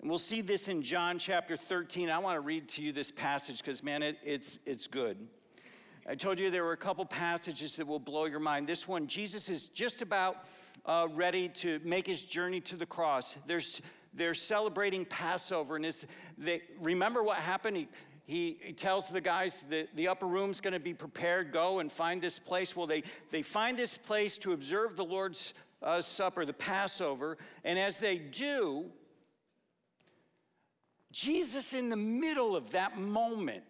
And 0.02 0.10
we'll 0.10 0.18
see 0.18 0.42
this 0.42 0.68
in 0.68 0.82
John 0.82 1.20
chapter 1.20 1.56
13. 1.56 2.10
I 2.10 2.18
want 2.18 2.36
to 2.36 2.42
read 2.42 2.68
to 2.70 2.82
you 2.82 2.92
this 2.92 3.12
passage 3.12 3.58
because, 3.58 3.84
man, 3.84 4.02
it, 4.02 4.18
it's, 4.24 4.58
it's 4.66 4.88
good. 4.88 5.28
I 6.10 6.16
told 6.16 6.40
you 6.40 6.50
there 6.50 6.64
were 6.64 6.72
a 6.72 6.78
couple 6.78 7.06
passages 7.06 7.76
that 7.76 7.86
will 7.86 8.00
blow 8.00 8.26
your 8.26 8.40
mind. 8.40 8.66
This 8.66 8.88
one, 8.88 9.06
Jesus 9.06 9.48
is 9.48 9.68
just 9.68 10.02
about 10.02 10.38
uh, 10.88 11.08
ready 11.14 11.50
to 11.50 11.80
make 11.84 12.08
his 12.08 12.24
journey 12.24 12.60
to 12.62 12.76
the 12.76 12.86
cross. 12.88 13.38
There's, 13.46 13.84
they're 14.12 14.34
celebrating 14.34 15.06
Passover, 15.06 15.76
and 15.76 15.86
they, 16.36 16.64
remember 16.82 17.22
what 17.22 17.38
happened? 17.38 17.78
He, 17.78 17.88
he, 18.26 18.58
he, 18.60 18.74
tells 18.74 19.10
the 19.10 19.22
guys 19.22 19.68
that 19.70 19.96
the 19.96 20.08
upper 20.08 20.26
room's 20.26 20.62
going 20.62 20.74
to 20.74 20.80
be 20.80 20.96
prepared. 20.96 21.52
Go 21.52 21.78
and 21.78 21.92
find 21.92 22.24
this 22.24 22.40
place. 22.40 22.76
Well, 22.76 22.88
they, 22.88 23.04
they 23.30 23.44
find 23.44 23.78
this 23.78 24.00
place 24.00 24.40
to 24.40 24.54
observe 24.54 24.96
the 24.96 25.06
Lord's 25.06 25.54
uh, 25.84 26.02
Supper, 26.02 26.44
the 26.44 26.54
Passover. 26.54 27.38
And 27.64 27.78
as 27.78 28.00
they 28.00 28.18
do, 28.18 28.86
Jesus, 31.12 31.74
in 31.74 31.90
the 31.90 31.98
middle 31.98 32.56
of 32.56 32.72
that 32.72 32.98
moment, 32.98 33.64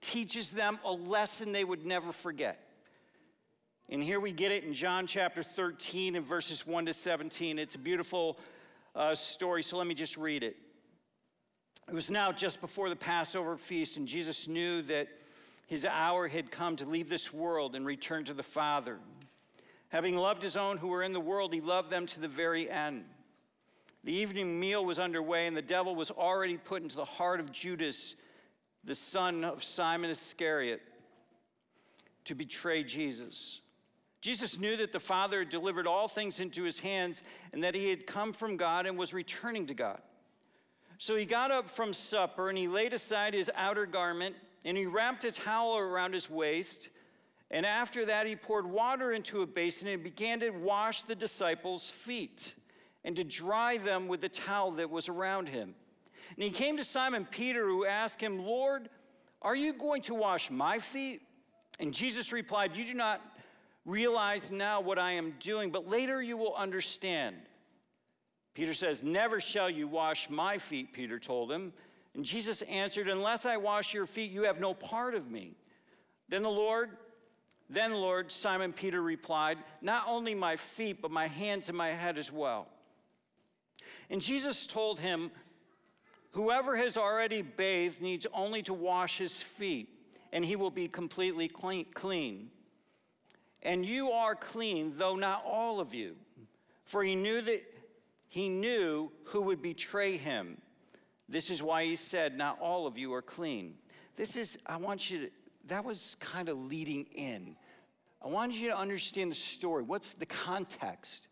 teaches 0.00 0.52
them 0.52 0.78
a 0.84 0.92
lesson 0.92 1.52
they 1.52 1.64
would 1.64 1.86
never 1.86 2.12
forget. 2.12 2.58
And 3.88 4.02
here 4.02 4.20
we 4.20 4.30
get 4.30 4.52
it 4.52 4.64
in 4.64 4.72
John 4.72 5.06
chapter 5.06 5.42
13 5.42 6.16
and 6.16 6.24
verses 6.24 6.66
1 6.66 6.86
to 6.86 6.92
17. 6.92 7.58
It's 7.58 7.74
a 7.74 7.78
beautiful 7.78 8.38
uh, 8.94 9.14
story, 9.14 9.62
so 9.62 9.78
let 9.78 9.86
me 9.86 9.94
just 9.94 10.16
read 10.16 10.42
it. 10.42 10.56
It 11.88 11.94
was 11.94 12.10
now 12.10 12.30
just 12.30 12.60
before 12.60 12.88
the 12.88 12.96
Passover 12.96 13.56
feast, 13.56 13.96
and 13.96 14.06
Jesus 14.06 14.46
knew 14.46 14.82
that 14.82 15.08
his 15.66 15.84
hour 15.84 16.28
had 16.28 16.50
come 16.50 16.76
to 16.76 16.86
leave 16.86 17.08
this 17.08 17.32
world 17.32 17.74
and 17.74 17.84
return 17.84 18.24
to 18.24 18.34
the 18.34 18.42
Father. 18.42 18.98
Having 19.88 20.16
loved 20.16 20.42
his 20.42 20.56
own 20.56 20.76
who 20.76 20.88
were 20.88 21.02
in 21.02 21.12
the 21.12 21.20
world, 21.20 21.52
he 21.52 21.60
loved 21.60 21.90
them 21.90 22.06
to 22.06 22.20
the 22.20 22.28
very 22.28 22.70
end. 22.70 23.04
The 24.02 24.12
evening 24.12 24.58
meal 24.58 24.84
was 24.84 24.98
underway, 24.98 25.46
and 25.46 25.56
the 25.56 25.62
devil 25.62 25.94
was 25.94 26.10
already 26.10 26.56
put 26.56 26.82
into 26.82 26.96
the 26.96 27.04
heart 27.04 27.38
of 27.38 27.52
Judas, 27.52 28.16
the 28.82 28.94
son 28.94 29.44
of 29.44 29.62
Simon 29.62 30.10
Iscariot, 30.10 30.80
to 32.24 32.34
betray 32.34 32.82
Jesus. 32.82 33.60
Jesus 34.22 34.58
knew 34.58 34.76
that 34.78 34.92
the 34.92 35.00
Father 35.00 35.40
had 35.40 35.48
delivered 35.48 35.86
all 35.86 36.08
things 36.08 36.40
into 36.40 36.62
his 36.62 36.80
hands 36.80 37.22
and 37.52 37.62
that 37.64 37.74
he 37.74 37.88
had 37.88 38.06
come 38.06 38.32
from 38.32 38.56
God 38.56 38.86
and 38.86 38.98
was 38.98 39.14
returning 39.14 39.66
to 39.66 39.74
God. 39.74 40.00
So 40.98 41.16
he 41.16 41.24
got 41.24 41.50
up 41.50 41.68
from 41.68 41.94
supper 41.94 42.50
and 42.50 42.58
he 42.58 42.68
laid 42.68 42.92
aside 42.92 43.32
his 43.32 43.50
outer 43.54 43.86
garment 43.86 44.36
and 44.66 44.76
he 44.76 44.84
wrapped 44.84 45.24
a 45.24 45.32
towel 45.32 45.78
around 45.78 46.12
his 46.12 46.28
waist. 46.28 46.90
And 47.50 47.64
after 47.64 48.04
that, 48.06 48.26
he 48.26 48.36
poured 48.36 48.66
water 48.66 49.12
into 49.12 49.40
a 49.40 49.46
basin 49.46 49.88
and 49.88 50.02
began 50.02 50.40
to 50.40 50.50
wash 50.50 51.04
the 51.04 51.14
disciples' 51.14 51.88
feet 51.88 52.54
and 53.04 53.16
to 53.16 53.24
dry 53.24 53.78
them 53.78 54.08
with 54.08 54.20
the 54.20 54.28
towel 54.28 54.72
that 54.72 54.90
was 54.90 55.08
around 55.08 55.48
him. 55.48 55.74
And 56.36 56.44
he 56.44 56.50
came 56.50 56.76
to 56.76 56.84
Simon 56.84 57.24
Peter, 57.24 57.66
who 57.66 57.84
asked 57.84 58.20
him, 58.20 58.44
Lord, 58.44 58.88
are 59.42 59.56
you 59.56 59.72
going 59.72 60.02
to 60.02 60.14
wash 60.14 60.50
my 60.50 60.78
feet? 60.78 61.22
And 61.78 61.94
Jesus 61.94 62.32
replied, 62.32 62.76
You 62.76 62.84
do 62.84 62.94
not 62.94 63.20
realize 63.84 64.52
now 64.52 64.80
what 64.80 64.98
I 64.98 65.12
am 65.12 65.34
doing, 65.40 65.70
but 65.70 65.88
later 65.88 66.22
you 66.22 66.36
will 66.36 66.54
understand. 66.54 67.36
Peter 68.54 68.74
says, 68.74 69.02
Never 69.02 69.40
shall 69.40 69.70
you 69.70 69.88
wash 69.88 70.28
my 70.28 70.58
feet, 70.58 70.92
Peter 70.92 71.18
told 71.18 71.50
him. 71.50 71.72
And 72.14 72.24
Jesus 72.24 72.62
answered, 72.62 73.08
Unless 73.08 73.46
I 73.46 73.56
wash 73.56 73.94
your 73.94 74.06
feet, 74.06 74.30
you 74.30 74.42
have 74.42 74.60
no 74.60 74.74
part 74.74 75.14
of 75.14 75.30
me. 75.30 75.56
Then 76.28 76.42
the 76.42 76.50
Lord, 76.50 76.90
then 77.68 77.92
Lord, 77.92 78.30
Simon 78.30 78.72
Peter 78.72 79.00
replied, 79.00 79.58
Not 79.80 80.04
only 80.06 80.34
my 80.34 80.56
feet, 80.56 81.00
but 81.00 81.10
my 81.10 81.28
hands 81.28 81.68
and 81.68 81.78
my 81.78 81.88
head 81.88 82.18
as 82.18 82.30
well. 82.30 82.68
And 84.10 84.20
Jesus 84.20 84.66
told 84.66 85.00
him, 85.00 85.30
Whoever 86.32 86.76
has 86.76 86.96
already 86.96 87.42
bathed 87.42 88.02
needs 88.02 88.26
only 88.32 88.62
to 88.64 88.74
wash 88.74 89.18
his 89.18 89.40
feet, 89.40 89.88
and 90.32 90.44
he 90.44 90.56
will 90.56 90.70
be 90.70 90.88
completely 90.88 91.48
clean. 91.48 92.50
And 93.62 93.84
you 93.84 94.10
are 94.10 94.34
clean, 94.34 94.94
though 94.96 95.16
not 95.16 95.44
all 95.44 95.80
of 95.80 95.94
you. 95.94 96.16
For 96.84 97.02
he 97.02 97.14
knew 97.14 97.40
that 97.42 97.62
he 98.28 98.48
knew 98.48 99.10
who 99.24 99.42
would 99.42 99.60
betray 99.60 100.16
him. 100.16 100.58
This 101.28 101.50
is 101.50 101.62
why 101.62 101.84
he 101.84 101.96
said, 101.96 102.36
Not 102.36 102.58
all 102.60 102.86
of 102.86 102.96
you 102.96 103.12
are 103.14 103.22
clean. 103.22 103.74
This 104.16 104.36
is, 104.36 104.58
I 104.66 104.76
want 104.76 105.10
you 105.10 105.26
to, 105.26 105.30
that 105.66 105.84
was 105.84 106.16
kind 106.20 106.48
of 106.48 106.64
leading 106.66 107.06
in. 107.12 107.56
I 108.22 108.28
wanted 108.28 108.56
you 108.56 108.68
to 108.68 108.76
understand 108.76 109.30
the 109.30 109.36
story. 109.36 109.82
What's 109.82 110.14
the 110.14 110.26
context? 110.26 111.28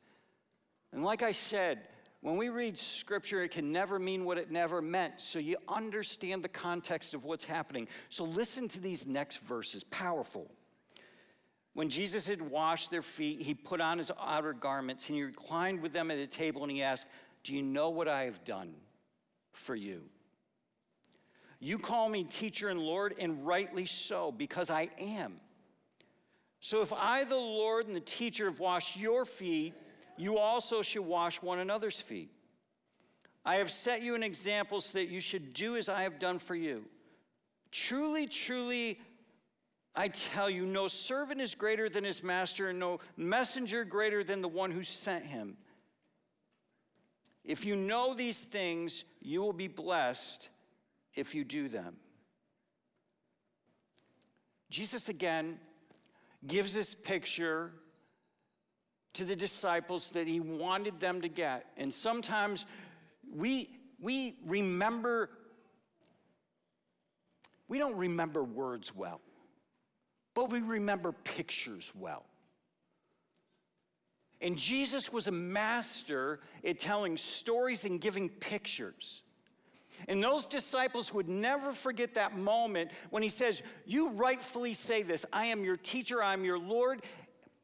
And 0.92 1.04
like 1.04 1.22
I 1.22 1.32
said, 1.32 1.80
when 2.20 2.36
we 2.36 2.48
read 2.48 2.76
scripture, 2.76 3.42
it 3.44 3.52
can 3.52 3.70
never 3.70 3.98
mean 3.98 4.24
what 4.24 4.38
it 4.38 4.50
never 4.50 4.82
meant. 4.82 5.20
So 5.20 5.38
you 5.38 5.56
understand 5.68 6.42
the 6.42 6.48
context 6.48 7.14
of 7.14 7.24
what's 7.24 7.44
happening. 7.44 7.86
So 8.08 8.24
listen 8.24 8.66
to 8.68 8.80
these 8.80 9.06
next 9.06 9.38
verses, 9.38 9.84
powerful. 9.84 10.50
When 11.74 11.88
Jesus 11.88 12.26
had 12.26 12.42
washed 12.42 12.90
their 12.90 13.02
feet, 13.02 13.40
he 13.42 13.54
put 13.54 13.80
on 13.80 13.98
his 13.98 14.10
outer 14.20 14.52
garments 14.52 15.08
and 15.08 15.16
he 15.16 15.22
reclined 15.22 15.80
with 15.80 15.92
them 15.92 16.10
at 16.10 16.18
a 16.18 16.26
table 16.26 16.62
and 16.64 16.72
he 16.72 16.82
asked, 16.82 17.06
Do 17.44 17.54
you 17.54 17.62
know 17.62 17.90
what 17.90 18.08
I 18.08 18.24
have 18.24 18.42
done 18.42 18.74
for 19.52 19.76
you? 19.76 20.02
You 21.60 21.78
call 21.78 22.08
me 22.08 22.24
teacher 22.24 22.68
and 22.68 22.80
Lord, 22.80 23.14
and 23.18 23.46
rightly 23.46 23.86
so, 23.86 24.30
because 24.30 24.70
I 24.70 24.88
am. 24.98 25.40
So 26.60 26.82
if 26.82 26.92
I, 26.92 27.24
the 27.24 27.36
Lord 27.36 27.86
and 27.86 27.94
the 27.94 28.00
teacher, 28.00 28.46
have 28.46 28.60
washed 28.60 28.96
your 28.96 29.24
feet, 29.24 29.74
you 30.18 30.38
also 30.38 30.82
should 30.82 31.04
wash 31.04 31.42
one 31.42 31.58
another's 31.58 32.00
feet. 32.00 32.30
I 33.44 33.56
have 33.56 33.70
set 33.70 34.02
you 34.02 34.14
an 34.14 34.22
example 34.22 34.80
so 34.80 34.98
that 34.98 35.08
you 35.08 35.20
should 35.20 35.54
do 35.54 35.76
as 35.76 35.88
I 35.88 36.02
have 36.02 36.18
done 36.18 36.38
for 36.38 36.54
you. 36.54 36.84
Truly, 37.70 38.26
truly, 38.26 39.00
I 39.94 40.08
tell 40.08 40.50
you, 40.50 40.66
no 40.66 40.88
servant 40.88 41.40
is 41.40 41.54
greater 41.54 41.88
than 41.88 42.04
his 42.04 42.22
master, 42.22 42.68
and 42.68 42.78
no 42.78 43.00
messenger 43.16 43.84
greater 43.84 44.22
than 44.22 44.42
the 44.42 44.48
one 44.48 44.70
who 44.70 44.82
sent 44.82 45.24
him. 45.24 45.56
If 47.44 47.64
you 47.64 47.76
know 47.76 48.14
these 48.14 48.44
things, 48.44 49.04
you 49.20 49.40
will 49.40 49.52
be 49.52 49.68
blessed 49.68 50.50
if 51.14 51.34
you 51.34 51.44
do 51.44 51.68
them. 51.68 51.96
Jesus 54.70 55.08
again 55.08 55.58
gives 56.46 56.74
this 56.74 56.94
picture 56.94 57.72
to 59.14 59.24
the 59.24 59.36
disciples 59.36 60.10
that 60.12 60.26
he 60.26 60.40
wanted 60.40 61.00
them 61.00 61.20
to 61.22 61.28
get. 61.28 61.66
And 61.76 61.92
sometimes 61.92 62.66
we, 63.34 63.70
we 64.00 64.36
remember, 64.46 65.30
we 67.68 67.78
don't 67.78 67.96
remember 67.96 68.44
words 68.44 68.94
well, 68.94 69.20
but 70.34 70.50
we 70.50 70.60
remember 70.60 71.12
pictures 71.12 71.92
well. 71.94 72.24
And 74.40 74.56
Jesus 74.56 75.12
was 75.12 75.26
a 75.26 75.32
master 75.32 76.40
at 76.64 76.78
telling 76.78 77.16
stories 77.16 77.84
and 77.84 78.00
giving 78.00 78.28
pictures. 78.28 79.22
And 80.06 80.22
those 80.22 80.46
disciples 80.46 81.12
would 81.12 81.28
never 81.28 81.72
forget 81.72 82.14
that 82.14 82.36
moment 82.36 82.92
when 83.10 83.24
he 83.24 83.28
says, 83.28 83.62
You 83.84 84.10
rightfully 84.10 84.74
say 84.74 85.02
this 85.02 85.26
I 85.32 85.46
am 85.46 85.64
your 85.64 85.76
teacher, 85.76 86.22
I 86.22 86.34
am 86.34 86.44
your 86.44 86.58
Lord, 86.58 87.02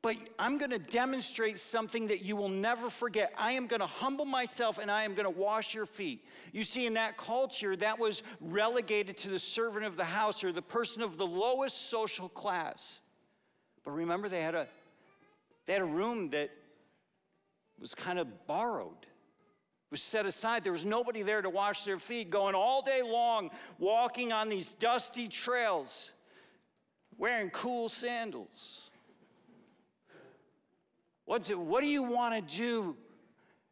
but 0.04 0.18
I'm 0.38 0.58
going 0.58 0.70
to 0.70 0.78
demonstrate 0.78 1.58
something 1.58 2.08
that 2.08 2.22
you 2.22 2.36
will 2.36 2.50
never 2.50 2.90
forget. 2.90 3.32
I 3.38 3.52
am 3.52 3.66
going 3.66 3.80
to 3.80 3.86
humble 3.86 4.26
myself 4.26 4.76
and 4.76 4.90
I 4.90 5.04
am 5.04 5.14
going 5.14 5.24
to 5.24 5.30
wash 5.30 5.72
your 5.72 5.86
feet. 5.86 6.26
You 6.52 6.62
see, 6.62 6.84
in 6.84 6.92
that 6.94 7.16
culture, 7.16 7.74
that 7.74 7.98
was 7.98 8.22
relegated 8.38 9.16
to 9.16 9.30
the 9.30 9.38
servant 9.38 9.86
of 9.86 9.96
the 9.96 10.04
house 10.04 10.44
or 10.44 10.52
the 10.52 10.60
person 10.60 11.02
of 11.02 11.16
the 11.16 11.26
lowest 11.26 11.88
social 11.88 12.28
class. 12.28 13.00
But 13.82 13.92
remember, 13.92 14.28
they 14.28 14.42
had 14.42 14.54
a, 14.54 14.68
they 15.64 15.72
had 15.72 15.80
a 15.80 15.86
room 15.86 16.28
that 16.30 16.50
was 17.80 17.94
kind 17.94 18.18
of 18.18 18.46
borrowed 18.46 19.06
was 19.90 20.02
set 20.02 20.26
aside. 20.26 20.64
There 20.64 20.72
was 20.72 20.84
nobody 20.84 21.22
there 21.22 21.40
to 21.40 21.48
wash 21.48 21.84
their 21.84 21.98
feet, 21.98 22.28
going 22.28 22.56
all 22.56 22.82
day 22.82 23.00
long, 23.00 23.50
walking 23.78 24.32
on 24.32 24.48
these 24.48 24.74
dusty 24.74 25.28
trails, 25.28 26.12
wearing 27.16 27.48
cool 27.50 27.88
sandals. 27.88 28.90
What's 31.24 31.50
it, 31.50 31.58
what 31.58 31.80
do 31.80 31.86
you 31.86 32.02
want 32.02 32.34
to 32.34 32.56
do? 32.56 32.96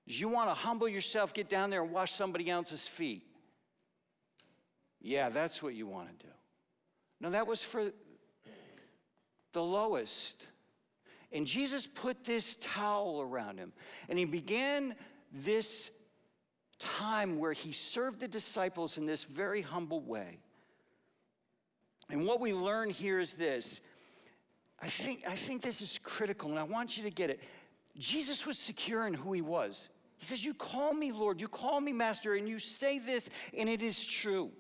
Do 0.09 0.15
you 0.15 0.29
want 0.29 0.51
to 0.51 0.55
humble 0.55 0.89
yourself, 0.89 1.33
get 1.33 1.49
down 1.49 1.71
there 1.71 1.83
and 1.83 1.93
wash 1.93 2.13
somebody 2.13 2.51
else's 2.51 2.89
feet? 2.89 3.23
Yeah, 5.01 5.29
that's 5.29 5.63
what 5.63 5.75
you 5.75 5.87
want 5.87 6.09
to 6.19 6.27
do. 6.27 6.33
No, 7.21 7.31
that 7.31 7.47
was 7.47 7.63
for 7.63 7.93
the 9.53 9.63
lowest. 9.63 10.47
And 11.31 11.47
Jesus 11.47 11.87
put 11.87 12.25
this 12.25 12.57
towel 12.57 13.21
around 13.21 13.59
him 13.59 13.73
and 14.09 14.19
he 14.19 14.25
began 14.25 14.95
this 15.33 15.91
time 16.79 17.39
where 17.39 17.53
he 17.53 17.73
served 17.73 18.21
the 18.21 18.29
disciples 18.29 18.99
in 18.99 19.07
this 19.07 19.25
very 19.25 19.63
humble 19.63 20.01
way. 20.01 20.39
And 22.11 22.27
what 22.27 22.41
we 22.41 22.53
learn 22.53 22.91
here 22.91 23.21
is 23.21 23.35
this. 23.35 23.81
I 24.83 24.89
think, 24.89 25.23
I 25.29 25.37
think 25.37 25.63
this 25.63 25.81
is 25.81 25.99
critical, 26.03 26.51
and 26.51 26.59
I 26.59 26.65
want 26.65 26.99
you 26.99 27.05
to 27.05 27.11
get 27.11 27.31
it. 27.31 27.41
Jesus 27.97 28.45
was 28.45 28.59
secure 28.59 29.07
in 29.07 29.15
who 29.15 29.33
he 29.33 29.41
was. 29.41 29.91
He 30.19 30.25
says, 30.25 30.45
You 30.45 30.55
call 30.55 30.93
me 30.93 31.13
Lord, 31.13 31.41
you 31.41 31.49
call 31.49 31.81
me 31.81 31.93
Master, 31.93 32.35
and 32.35 32.49
you 32.49 32.59
say 32.59 32.99
this, 32.99 33.31
and 33.57 33.69
it 33.69 33.81
is 33.81 34.05
true. 34.05 34.51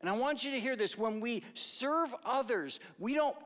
And 0.00 0.08
I 0.08 0.16
want 0.16 0.44
you 0.44 0.50
to 0.52 0.60
hear 0.60 0.76
this. 0.76 0.96
When 0.96 1.20
we 1.20 1.42
serve 1.52 2.14
others, 2.24 2.80
we 2.98 3.14
don't, 3.14 3.36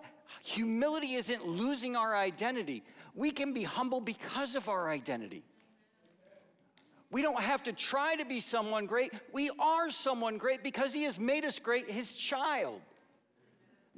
humility 0.43 1.15
isn't 1.15 1.47
losing 1.47 1.97
our 1.97 2.15
identity. 2.15 2.85
We 3.15 3.33
can 3.33 3.53
be 3.53 3.63
humble 3.63 4.01
because 4.01 4.55
of 4.55 4.69
our 4.69 4.89
identity. 4.89 5.43
We 7.11 7.23
don't 7.23 7.41
have 7.43 7.65
to 7.65 7.73
try 7.73 8.15
to 8.17 8.25
be 8.25 8.39
someone 8.39 8.87
great. 8.87 9.13
We 9.33 9.51
are 9.59 9.91
someone 9.91 10.39
great 10.39 10.63
because 10.63 10.93
He 10.93 11.05
has 11.05 11.19
made 11.19 11.45
us 11.45 11.59
great, 11.59 11.91
His 11.91 12.13
child. 12.15 12.81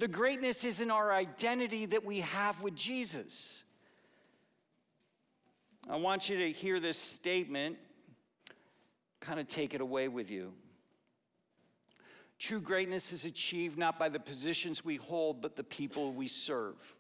The 0.03 0.09
greatness 0.09 0.65
is 0.65 0.81
in 0.81 0.91
our 0.91 1.13
identity 1.13 1.87
that 1.87 2.05
we 2.05 2.19
have 2.23 2.61
with 2.61 2.75
Jesus. 2.75 3.63
I 5.89 5.95
want 5.95 6.29
you 6.29 6.39
to 6.39 6.51
hear 6.51 6.81
this 6.81 6.99
statement, 6.99 7.77
kind 9.21 9.39
of 9.39 9.47
take 9.47 9.75
it 9.75 9.81
away 9.81 10.09
with 10.09 10.29
you. 10.29 10.55
True 12.41 12.61
greatness 12.61 13.13
is 13.13 13.25
achieved 13.25 13.79
not 13.79 13.97
by 13.97 14.09
the 14.09 14.19
positions 14.19 14.85
we 14.85 14.97
hold, 14.97 15.41
but 15.41 15.55
the 15.55 15.63
people 15.63 16.13
we 16.13 16.27
serve. 16.27 16.97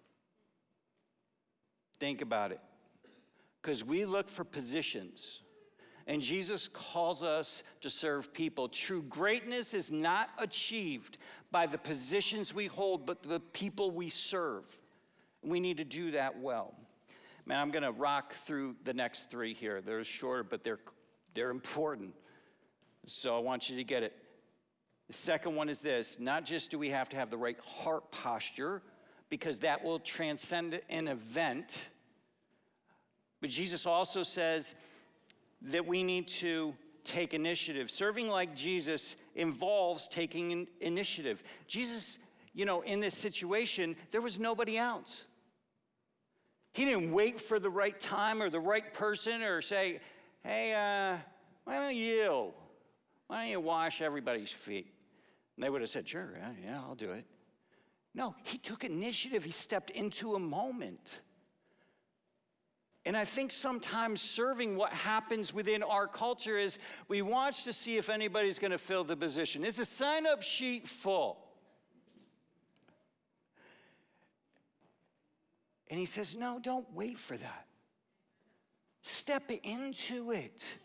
Think 1.98 2.22
about 2.22 2.52
it. 2.52 2.60
Because 3.60 3.84
we 3.84 4.04
look 4.04 4.28
for 4.28 4.44
positions 4.44 5.42
and 6.06 6.20
Jesus 6.20 6.68
calls 6.68 7.22
us 7.22 7.62
to 7.80 7.90
serve 7.90 8.32
people. 8.32 8.68
True 8.68 9.02
greatness 9.02 9.74
is 9.74 9.90
not 9.90 10.30
achieved 10.38 11.18
by 11.52 11.66
the 11.66 11.78
positions 11.78 12.54
we 12.54 12.66
hold, 12.66 13.06
but 13.06 13.22
the 13.22 13.40
people 13.40 13.90
we 13.90 14.08
serve. 14.08 14.64
We 15.42 15.60
need 15.60 15.76
to 15.76 15.84
do 15.84 16.12
that 16.12 16.40
well. 16.40 16.74
Man, 17.44 17.60
I'm 17.60 17.70
going 17.70 17.82
to 17.82 17.92
rock 17.92 18.32
through 18.32 18.76
the 18.84 18.94
next 18.94 19.30
three 19.30 19.52
here. 19.52 19.80
They're 19.80 20.02
shorter, 20.04 20.42
but 20.42 20.64
they're, 20.64 20.80
they're 21.34 21.50
important. 21.50 22.14
So 23.06 23.36
I 23.36 23.40
want 23.40 23.68
you 23.68 23.76
to 23.76 23.84
get 23.84 24.02
it. 24.02 24.16
The 25.08 25.14
second 25.14 25.54
one 25.54 25.68
is 25.68 25.80
this 25.80 26.18
not 26.18 26.44
just 26.44 26.70
do 26.70 26.78
we 26.78 26.90
have 26.90 27.08
to 27.10 27.16
have 27.16 27.30
the 27.30 27.36
right 27.36 27.58
heart 27.60 28.10
posture, 28.12 28.82
because 29.28 29.60
that 29.60 29.84
will 29.84 29.98
transcend 29.98 30.80
an 30.88 31.08
event, 31.08 31.90
but 33.40 33.50
Jesus 33.50 33.86
also 33.86 34.22
says, 34.22 34.74
that 35.62 35.86
we 35.86 36.02
need 36.02 36.26
to 36.26 36.74
take 37.04 37.34
initiative. 37.34 37.90
Serving 37.90 38.28
like 38.28 38.54
Jesus 38.54 39.16
involves 39.34 40.08
taking 40.08 40.66
initiative. 40.80 41.42
Jesus, 41.66 42.18
you 42.54 42.64
know, 42.64 42.82
in 42.82 43.00
this 43.00 43.14
situation, 43.14 43.96
there 44.10 44.20
was 44.20 44.38
nobody 44.38 44.76
else. 44.76 45.24
He 46.74 46.84
didn't 46.84 47.12
wait 47.12 47.40
for 47.40 47.58
the 47.58 47.70
right 47.70 47.98
time 47.98 48.40
or 48.42 48.48
the 48.48 48.60
right 48.60 48.92
person 48.94 49.42
or 49.42 49.60
say, 49.60 50.00
hey, 50.42 50.72
uh, 50.72 51.18
why 51.64 51.78
don't 51.78 51.96
you? 51.96 52.52
Why 53.26 53.42
don't 53.42 53.50
you 53.50 53.60
wash 53.60 54.00
everybody's 54.00 54.50
feet? 54.50 54.92
And 55.56 55.64
they 55.64 55.70
would 55.70 55.82
have 55.82 55.90
said, 55.90 56.08
sure, 56.08 56.34
yeah, 56.38 56.50
yeah, 56.64 56.80
I'll 56.80 56.94
do 56.94 57.10
it. 57.12 57.26
No, 58.14 58.34
he 58.44 58.58
took 58.58 58.84
initiative. 58.84 59.44
He 59.44 59.50
stepped 59.50 59.90
into 59.90 60.34
a 60.34 60.38
moment. 60.38 61.20
And 63.04 63.16
I 63.16 63.24
think 63.24 63.50
sometimes 63.50 64.20
serving 64.20 64.76
what 64.76 64.92
happens 64.92 65.52
within 65.52 65.82
our 65.82 66.06
culture 66.06 66.56
is 66.56 66.78
we 67.08 67.20
watch 67.20 67.64
to 67.64 67.72
see 67.72 67.96
if 67.96 68.08
anybody's 68.08 68.60
going 68.60 68.70
to 68.70 68.78
fill 68.78 69.02
the 69.02 69.16
position. 69.16 69.64
Is 69.64 69.74
the 69.74 69.84
sign 69.84 70.26
up 70.26 70.42
sheet 70.42 70.86
full? 70.86 71.38
And 75.90 75.98
he 75.98 76.06
says, 76.06 76.36
No, 76.36 76.60
don't 76.62 76.86
wait 76.94 77.18
for 77.18 77.36
that. 77.36 77.66
Step 79.02 79.50
into 79.50 80.30
it. 80.30 80.78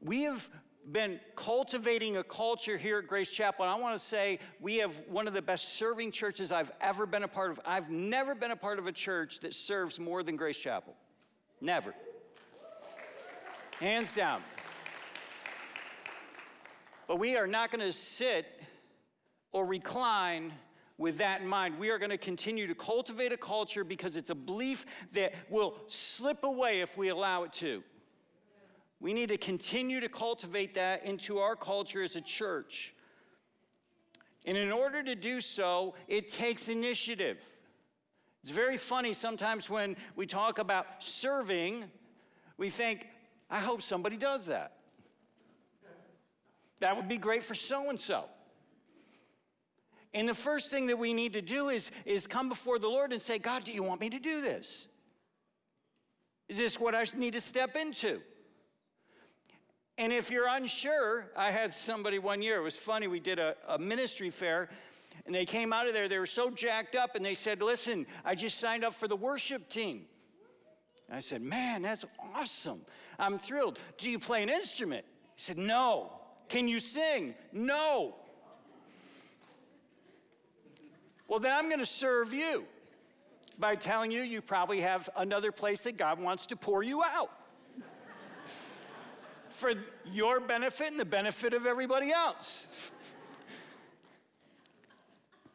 We 0.00 0.22
have 0.22 0.48
been 0.92 1.20
cultivating 1.36 2.16
a 2.16 2.24
culture 2.24 2.76
here 2.76 2.98
at 2.98 3.06
Grace 3.06 3.30
Chapel. 3.30 3.64
And 3.64 3.72
I 3.72 3.78
want 3.78 3.94
to 3.94 3.98
say 3.98 4.38
we 4.60 4.76
have 4.76 4.92
one 5.08 5.28
of 5.28 5.34
the 5.34 5.42
best 5.42 5.74
serving 5.74 6.10
churches 6.12 6.50
I've 6.52 6.70
ever 6.80 7.06
been 7.06 7.22
a 7.22 7.28
part 7.28 7.50
of. 7.50 7.60
I've 7.64 7.90
never 7.90 8.34
been 8.34 8.50
a 8.50 8.56
part 8.56 8.78
of 8.78 8.86
a 8.86 8.92
church 8.92 9.40
that 9.40 9.54
serves 9.54 10.00
more 10.00 10.22
than 10.22 10.36
Grace 10.36 10.58
Chapel. 10.58 10.94
Never. 11.60 11.94
Hands 13.80 14.12
down. 14.14 14.42
But 17.06 17.18
we 17.18 17.36
are 17.36 17.46
not 17.46 17.70
going 17.70 17.84
to 17.84 17.92
sit 17.92 18.46
or 19.52 19.66
recline 19.66 20.52
with 20.98 21.18
that 21.18 21.40
in 21.40 21.46
mind. 21.48 21.78
We 21.78 21.90
are 21.90 21.98
going 21.98 22.10
to 22.10 22.18
continue 22.18 22.66
to 22.66 22.74
cultivate 22.74 23.32
a 23.32 23.36
culture 23.36 23.84
because 23.84 24.16
it's 24.16 24.30
a 24.30 24.34
belief 24.34 24.84
that 25.12 25.32
will 25.48 25.76
slip 25.86 26.44
away 26.44 26.80
if 26.80 26.98
we 26.98 27.08
allow 27.08 27.44
it 27.44 27.52
to. 27.54 27.82
We 29.00 29.12
need 29.12 29.28
to 29.28 29.36
continue 29.36 30.00
to 30.00 30.08
cultivate 30.08 30.74
that 30.74 31.04
into 31.04 31.38
our 31.38 31.54
culture 31.54 32.02
as 32.02 32.16
a 32.16 32.20
church. 32.20 32.94
And 34.44 34.56
in 34.56 34.72
order 34.72 35.02
to 35.02 35.14
do 35.14 35.40
so, 35.40 35.94
it 36.08 36.28
takes 36.28 36.68
initiative. 36.68 37.44
It's 38.42 38.50
very 38.50 38.76
funny 38.76 39.12
sometimes 39.12 39.68
when 39.68 39.96
we 40.16 40.26
talk 40.26 40.58
about 40.58 40.86
serving, 41.02 41.84
we 42.56 42.70
think, 42.70 43.06
I 43.50 43.60
hope 43.60 43.82
somebody 43.82 44.16
does 44.16 44.46
that. 44.46 44.72
That 46.80 46.96
would 46.96 47.08
be 47.08 47.18
great 47.18 47.42
for 47.42 47.54
so 47.54 47.90
and 47.90 48.00
so. 48.00 48.24
And 50.14 50.28
the 50.28 50.34
first 50.34 50.70
thing 50.70 50.86
that 50.86 50.98
we 50.98 51.12
need 51.12 51.34
to 51.34 51.42
do 51.42 51.68
is, 51.68 51.90
is 52.04 52.26
come 52.26 52.48
before 52.48 52.78
the 52.78 52.88
Lord 52.88 53.12
and 53.12 53.20
say, 53.20 53.38
God, 53.38 53.64
do 53.64 53.72
you 53.72 53.82
want 53.82 54.00
me 54.00 54.10
to 54.10 54.18
do 54.18 54.40
this? 54.40 54.88
Is 56.48 56.56
this 56.56 56.80
what 56.80 56.94
I 56.94 57.04
need 57.16 57.34
to 57.34 57.40
step 57.40 57.76
into? 57.76 58.20
And 59.98 60.12
if 60.12 60.30
you're 60.30 60.46
unsure, 60.46 61.26
I 61.36 61.50
had 61.50 61.74
somebody 61.74 62.20
one 62.20 62.40
year, 62.40 62.58
it 62.58 62.62
was 62.62 62.76
funny, 62.76 63.08
we 63.08 63.18
did 63.18 63.40
a, 63.40 63.56
a, 63.66 63.80
ministry 63.80 64.30
fair, 64.30 64.68
and 65.26 65.34
they 65.34 65.44
came 65.44 65.72
out 65.72 65.88
of 65.88 65.92
there, 65.92 66.08
they 66.08 66.20
were 66.20 66.24
so 66.26 66.50
jacked 66.50 66.94
up, 66.94 67.16
and 67.16 67.24
they 67.24 67.34
said, 67.34 67.60
Listen, 67.60 68.06
I 68.24 68.36
just 68.36 68.60
signed 68.60 68.84
up 68.84 68.94
for 68.94 69.08
the 69.08 69.16
worship 69.16 69.68
team. 69.68 70.04
And 71.08 71.16
I 71.16 71.20
said, 71.20 71.42
Man, 71.42 71.82
that's 71.82 72.04
awesome. 72.36 72.82
I'm 73.18 73.40
thrilled. 73.40 73.80
Do 73.98 74.08
you 74.08 74.20
play 74.20 74.44
an 74.44 74.48
instrument? 74.48 75.04
He 75.34 75.42
said, 75.42 75.58
No. 75.58 76.12
Can 76.48 76.68
you 76.68 76.78
sing? 76.78 77.34
No. 77.52 78.14
Well, 81.26 81.40
then 81.40 81.52
I'm 81.52 81.66
going 81.66 81.80
to 81.80 81.84
serve 81.86 82.32
you 82.32 82.64
by 83.58 83.74
telling 83.74 84.12
you 84.12 84.22
you 84.22 84.40
probably 84.40 84.80
have 84.80 85.10
another 85.16 85.50
place 85.52 85.82
that 85.82 85.98
God 85.98 86.20
wants 86.20 86.46
to 86.46 86.56
pour 86.56 86.84
you 86.84 87.02
out 87.02 87.30
for 89.58 89.72
your 90.04 90.38
benefit 90.38 90.88
and 90.88 91.00
the 91.00 91.04
benefit 91.04 91.52
of 91.52 91.66
everybody 91.66 92.12
else. 92.12 92.68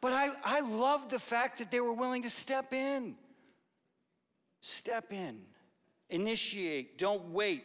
But 0.00 0.12
I, 0.12 0.28
I 0.44 0.60
love 0.60 1.08
the 1.08 1.18
fact 1.18 1.58
that 1.58 1.70
they 1.70 1.80
were 1.80 1.94
willing 1.94 2.22
to 2.22 2.30
step 2.30 2.74
in. 2.74 3.16
Step 4.60 5.12
in, 5.12 5.40
initiate, 6.10 6.98
don't 6.98 7.30
wait. 7.30 7.64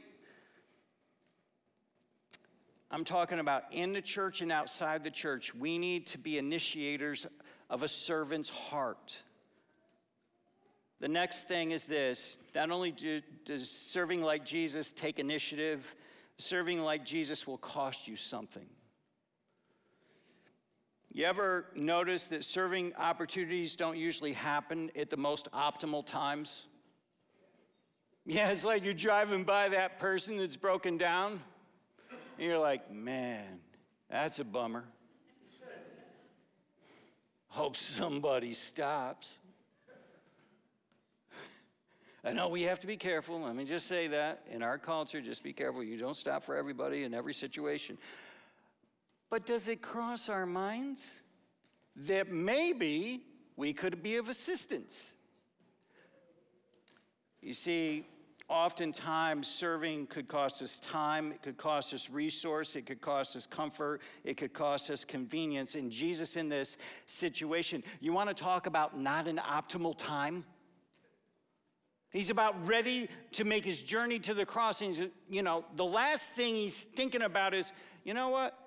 I'm 2.92 3.04
talking 3.04 3.40
about 3.40 3.64
in 3.72 3.94
the 3.94 4.02
church 4.02 4.42
and 4.42 4.52
outside 4.52 5.04
the 5.04 5.12
church. 5.12 5.54
We 5.54 5.78
need 5.78 6.08
to 6.08 6.18
be 6.18 6.38
initiators 6.38 7.28
of 7.70 7.84
a 7.84 7.88
servant's 7.88 8.50
heart. 8.50 9.18
The 11.00 11.08
next 11.08 11.48
thing 11.48 11.72
is 11.72 11.86
this 11.86 12.38
not 12.56 12.72
only 12.72 12.92
do, 12.92 13.22
does 13.46 13.70
serving 13.70 14.22
like 14.22 14.44
Jesus 14.46 14.92
take 14.92 15.20
initiative, 15.20 15.96
serving 16.40 16.82
like 16.82 17.06
Jesus 17.06 17.46
will 17.46 17.58
cost 17.58 18.08
you 18.08 18.16
something. 18.16 18.66
You 21.12 21.26
ever 21.26 21.66
notice 21.76 22.28
that 22.28 22.44
serving 22.44 22.94
opportunities 22.96 23.76
don't 23.76 23.98
usually 23.98 24.34
happen 24.34 24.92
at 24.96 25.10
the 25.10 25.18
most 25.18 25.52
optimal 25.52 26.06
times? 26.06 26.68
Yeah, 28.26 28.52
it's 28.52 28.64
like 28.64 28.84
you're 28.84 28.94
driving 28.94 29.44
by 29.44 29.70
that 29.70 29.98
person 29.98 30.38
that's 30.38 30.56
broken 30.56 30.98
down, 30.98 31.42
and 32.38 32.48
you're 32.48 32.60
like, 32.60 32.92
man, 32.92 33.60
that's 34.10 34.40
a 34.40 34.46
bummer. 34.46 34.86
Hope 37.48 37.76
somebody 37.76 38.54
stops. 38.54 39.40
I 42.24 42.34
know 42.34 42.50
we 42.50 42.64
have 42.64 42.80
to 42.82 42.88
be 42.88 42.98
careful. 42.98 43.40
Let 43.42 43.56
me 43.56 43.64
just 43.64 43.88
say 43.88 44.08
that. 44.08 44.44
In 44.52 44.62
our 44.62 44.78
culture, 44.78 45.22
just 45.22 45.44
be 45.44 45.54
careful. 45.54 45.84
You 45.84 45.98
don't 45.98 46.16
stop 46.16 46.44
for 46.44 46.56
everybody 46.56 47.04
in 47.04 47.14
every 47.14 47.34
situation. 47.34 47.98
But 49.30 49.46
does 49.46 49.68
it 49.68 49.82
cross 49.82 50.28
our 50.28 50.46
minds 50.46 51.22
that 51.96 52.32
maybe 52.32 53.22
we 53.56 53.74
could 53.74 54.04
be 54.04 54.18
of 54.18 54.28
assistance? 54.28 55.14
You 57.42 57.54
see, 57.54 58.06
oftentimes 58.50 59.48
serving 59.48 60.08
could 60.08 60.28
cost 60.28 60.62
us 60.62 60.80
time, 60.80 61.32
it 61.32 61.42
could 61.42 61.58
cost 61.58 61.94
us 61.94 62.10
resource, 62.10 62.76
it 62.76 62.86
could 62.86 63.00
cost 63.00 63.36
us 63.38 63.46
comfort, 63.46 64.02
it 64.26 64.36
could 64.36 64.54
cost 64.54 64.90
us 64.90 65.06
convenience. 65.06 65.76
And 65.76 65.92
Jesus, 65.92 66.36
in 66.36 66.50
this 66.50 66.78
situation, 67.06 67.84
you 68.02 68.12
want 68.12 68.28
to 68.30 68.34
talk 68.34 68.66
about 68.66 69.00
not 69.00 69.28
an 69.28 69.38
optimal 69.38 69.96
time? 69.98 70.44
He's 72.12 72.32
about 72.32 72.68
ready 72.68 73.08
to 73.34 73.44
make 73.44 73.64
his 73.64 73.82
journey 73.82 74.20
to 74.20 74.34
the 74.34 74.46
cross. 74.46 74.82
And, 74.82 75.12
you 75.30 75.44
know, 75.44 75.64
the 75.76 75.86
last 75.86 76.32
thing 76.32 76.56
he's 76.56 76.84
thinking 76.84 77.22
about 77.22 77.54
is, 77.54 77.72
you 78.04 78.14
know 78.14 78.30
what? 78.30 78.58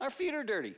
Our 0.00 0.10
feet 0.10 0.34
are 0.34 0.44
dirty. 0.44 0.74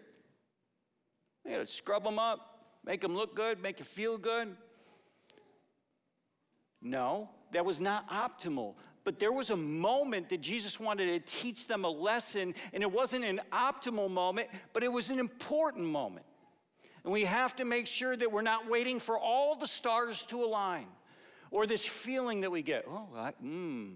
We 1.45 1.51
got 1.51 1.59
to 1.59 1.67
scrub 1.67 2.05
them 2.05 2.19
up, 2.19 2.77
make 2.85 3.01
them 3.01 3.17
look 3.17 3.35
good, 3.35 3.61
make 3.61 3.81
you 3.81 3.85
feel 3.85 4.19
good. 4.19 4.57
No, 6.81 7.29
that 7.53 7.65
was 7.65 7.81
not 7.81 8.09
optimal. 8.09 8.75
But 9.05 9.19
there 9.19 9.33
was 9.33 9.51
a 9.51 9.57
moment 9.57 10.29
that 10.29 10.41
Jesus 10.41 10.79
wanted 10.79 11.07
to 11.07 11.39
teach 11.39 11.67
them 11.67 11.85
a 11.85 11.89
lesson, 11.89 12.55
and 12.73 12.85
it 12.85 12.93
wasn't 12.93 13.25
an 13.25 13.41
optimal 13.53 14.09
moment, 14.09 14.49
but 14.73 14.85
it 14.85 14.93
was 14.93 15.11
an 15.11 15.19
important 15.19 15.87
moment. 15.87 16.27
And 17.03 17.13
we 17.13 17.25
have 17.25 17.57
to 17.57 17.65
make 17.65 17.89
sure 17.89 18.17
that 18.17 18.31
we're 18.31 18.43
not 18.43 18.71
waiting 18.71 19.01
for 19.01 19.19
all 19.19 19.57
the 19.57 19.67
stars 19.67 20.25
to 20.27 20.45
align 20.45 20.87
or 21.53 21.67
this 21.67 21.85
feeling 21.85 22.41
that 22.41 22.51
we 22.51 22.63
get, 22.63 22.87
oh, 22.89 23.09
I 23.15 23.33
mm, 23.45 23.93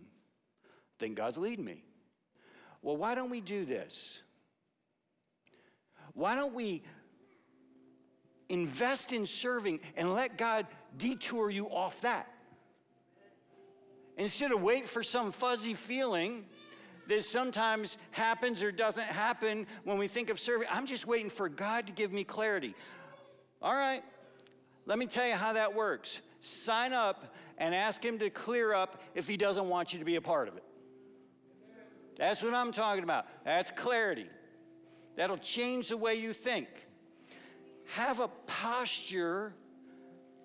think 0.98 1.16
God's 1.16 1.38
leading 1.38 1.64
me. 1.64 1.82
Well, 2.82 2.96
why 2.96 3.16
don't 3.16 3.30
we 3.30 3.40
do 3.40 3.64
this? 3.64 4.20
Why 6.12 6.36
don't 6.36 6.54
we 6.54 6.82
invest 8.48 9.12
in 9.12 9.26
serving 9.26 9.80
and 9.96 10.14
let 10.14 10.38
God 10.38 10.66
detour 10.96 11.50
you 11.50 11.66
off 11.68 12.02
that? 12.02 12.30
Instead 14.18 14.52
of 14.52 14.62
wait 14.62 14.88
for 14.88 15.02
some 15.02 15.32
fuzzy 15.32 15.74
feeling 15.74 16.44
that 17.08 17.22
sometimes 17.22 17.96
happens 18.10 18.62
or 18.62 18.70
doesn't 18.70 19.06
happen 19.06 19.66
when 19.84 19.98
we 19.98 20.08
think 20.08 20.28
of 20.28 20.38
serving, 20.38 20.68
I'm 20.70 20.86
just 20.86 21.06
waiting 21.06 21.30
for 21.30 21.48
God 21.48 21.86
to 21.86 21.92
give 21.92 22.12
me 22.12 22.22
clarity. 22.22 22.74
All 23.62 23.74
right, 23.74 24.02
let 24.84 24.98
me 24.98 25.06
tell 25.06 25.26
you 25.26 25.34
how 25.34 25.54
that 25.54 25.74
works. 25.74 26.20
Sign 26.40 26.92
up 26.92 27.34
and 27.58 27.74
ask 27.74 28.04
Him 28.04 28.18
to 28.18 28.30
clear 28.30 28.74
up 28.74 29.02
if 29.14 29.28
He 29.28 29.36
doesn't 29.36 29.68
want 29.68 29.92
you 29.92 29.98
to 29.98 30.04
be 30.04 30.16
a 30.16 30.20
part 30.20 30.48
of 30.48 30.56
it. 30.56 30.64
That's 32.16 32.42
what 32.42 32.54
I'm 32.54 32.72
talking 32.72 33.04
about. 33.04 33.26
That's 33.44 33.70
clarity. 33.70 34.26
That'll 35.16 35.38
change 35.38 35.88
the 35.88 35.96
way 35.96 36.14
you 36.14 36.32
think. 36.32 36.68
Have 37.94 38.20
a 38.20 38.28
posture 38.46 39.54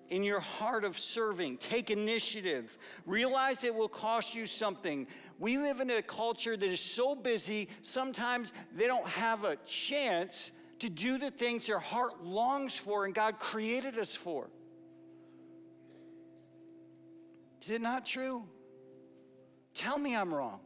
in 0.08 0.22
your 0.22 0.40
heart 0.40 0.84
of 0.84 0.98
serving. 0.98 1.56
Take 1.56 1.90
initiative. 1.90 2.76
Realize 3.06 3.64
it 3.64 3.74
will 3.74 3.88
cost 3.88 4.34
you 4.34 4.44
something. 4.46 5.06
We 5.38 5.56
live 5.56 5.80
in 5.80 5.90
a 5.90 6.02
culture 6.02 6.56
that 6.56 6.68
is 6.68 6.80
so 6.80 7.14
busy, 7.14 7.68
sometimes 7.80 8.52
they 8.76 8.86
don't 8.86 9.08
have 9.08 9.44
a 9.44 9.56
chance 9.56 10.52
to 10.80 10.90
do 10.90 11.16
the 11.16 11.30
things 11.30 11.66
their 11.66 11.78
heart 11.78 12.24
longs 12.24 12.76
for 12.76 13.04
and 13.04 13.14
God 13.14 13.38
created 13.38 13.98
us 13.98 14.14
for. 14.14 14.50
Is 17.62 17.70
it 17.70 17.80
not 17.80 18.04
true? 18.04 18.42
Tell 19.72 19.96
me 19.96 20.16
I'm 20.16 20.34
wrong. 20.34 20.58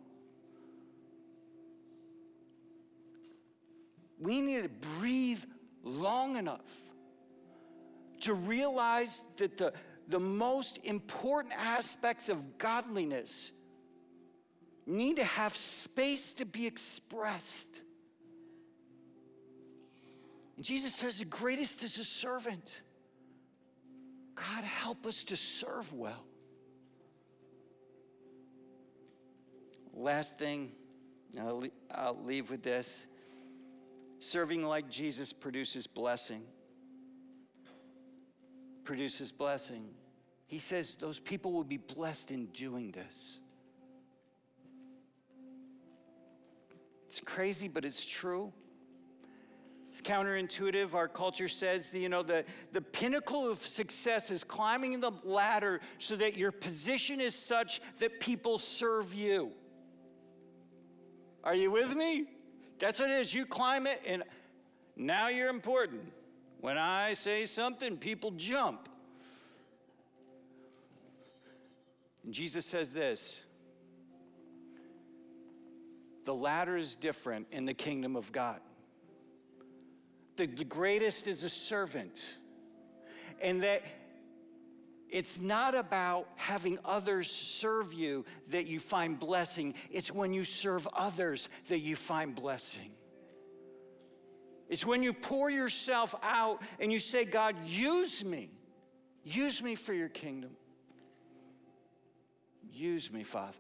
We 4.19 4.41
need 4.41 4.63
to 4.63 4.71
breathe 4.99 5.45
long 5.85 6.39
enough 6.39 6.65
to 8.21 8.33
realize 8.33 9.25
that 9.37 9.59
the, 9.59 9.75
the 10.09 10.19
most 10.19 10.79
important 10.85 11.53
aspects 11.59 12.31
of 12.31 12.57
godliness 12.57 13.53
need 14.87 15.17
to 15.17 15.25
have 15.25 15.55
space 15.55 16.33
to 16.35 16.47
be 16.47 16.67
expressed. 16.67 17.83
And 20.57 20.65
Jesus 20.65 20.95
says 20.95 21.19
the 21.19 21.27
greatest 21.27 21.83
is 21.83 21.99
a 21.99 22.05
servant. 22.05 22.81
God, 24.35 24.65
help 24.65 25.05
us 25.05 25.25
to 25.27 25.37
serve 25.37 25.93
well. 25.93 26.25
Last 29.97 30.39
thing, 30.39 30.73
I'll, 31.41 31.65
I'll 31.91 32.19
leave 32.23 32.51
with 32.51 32.63
this. 32.63 33.07
Serving 34.19 34.65
like 34.65 34.91
Jesus 34.91 35.33
produces 35.33 35.87
blessing. 35.87 36.43
Produces 38.85 39.33
blessing. 39.33 39.89
He 40.47 40.59
says 40.59 40.97
those 40.97 41.19
people 41.19 41.53
will 41.53 41.65
be 41.65 41.79
blessed 41.79 42.31
in 42.31 42.47
doing 42.47 42.91
this. 42.93 43.39
It's 47.09 47.21
crazy, 47.21 47.67
but 47.67 47.87
it's 47.87 48.07
true. 48.07 48.53
It's 49.89 50.03
counterintuitive. 50.03 50.95
Our 50.95 51.09
culture 51.09 51.49
says, 51.49 51.95
you 51.95 52.11
know, 52.11 52.23
the, 52.23 52.45
the 52.73 52.83
pinnacle 52.83 53.51
of 53.51 53.59
success 53.59 54.31
is 54.31 54.45
climbing 54.45 55.01
the 55.01 55.13
ladder 55.25 55.81
so 55.97 56.17
that 56.17 56.37
your 56.37 56.53
position 56.53 57.19
is 57.19 57.35
such 57.35 57.81
that 57.99 58.21
people 58.21 58.59
serve 58.59 59.15
you. 59.15 59.53
Are 61.47 61.55
you 61.55 61.71
with 61.71 61.95
me? 61.95 62.25
That's 62.81 62.99
what 62.99 63.09
it 63.09 63.21
is. 63.21 63.33
You 63.33 63.47
climb 63.47 63.87
it, 63.87 64.03
and 64.05 64.25
now 64.97 65.29
you're 65.29 65.49
important. 65.49 66.13
When 66.61 66.77
I 66.77 67.13
say 67.13 67.47
something, 67.47 67.99
people 67.99 68.33
jump. 68.33 68.89
And 72.25 72.35
Jesus 72.35 72.67
says 72.67 72.91
this 72.91 73.45
the 76.25 76.35
ladder 76.35 76.77
is 76.77 76.97
different 76.97 77.47
in 77.53 77.65
the 77.65 77.75
kingdom 77.75 78.17
of 78.17 78.33
God. 78.33 78.59
The, 80.35 80.47
the 80.47 80.65
greatest 80.65 81.29
is 81.29 81.45
a 81.45 81.49
servant, 81.49 82.39
and 83.41 83.63
that 83.63 83.85
it's 85.17 85.41
not 85.41 85.75
about 85.75 86.29
having 86.37 86.79
others 86.85 87.31
serve 87.31 87.95
you 87.95 88.27
that 88.49 88.67
you 88.67 88.79
find 88.79 89.19
blessing. 89.19 89.73
It's 89.91 90.13
when 90.13 90.35
you 90.35 90.45
serve 90.45 90.87
others 90.93 91.49
that 91.69 91.79
you 91.79 91.97
find 91.97 92.35
blessing. 92.35 92.91
It's 94.69 94.85
when 94.85 95.03
you 95.03 95.15
pour 95.15 95.49
yourself 95.49 96.15
out 96.23 96.61
and 96.79 96.93
you 96.93 96.99
say, 96.99 97.25
God, 97.25 97.57
use 97.65 98.27
me. 98.27 98.51
Use 99.25 99.63
me 99.63 99.75
for 99.75 99.95
your 99.95 100.11
kingdom. 100.11 100.51
Use 102.71 103.11
me, 103.11 103.23
Father. 103.23 103.57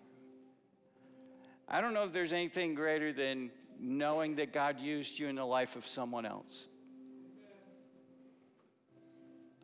I 1.66 1.80
don't 1.80 1.94
know 1.94 2.04
if 2.04 2.12
there's 2.12 2.34
anything 2.34 2.74
greater 2.74 3.14
than 3.14 3.50
knowing 3.80 4.34
that 4.34 4.52
God 4.52 4.78
used 4.78 5.18
you 5.18 5.28
in 5.28 5.36
the 5.36 5.46
life 5.46 5.74
of 5.74 5.86
someone 5.86 6.26
else. 6.26 6.66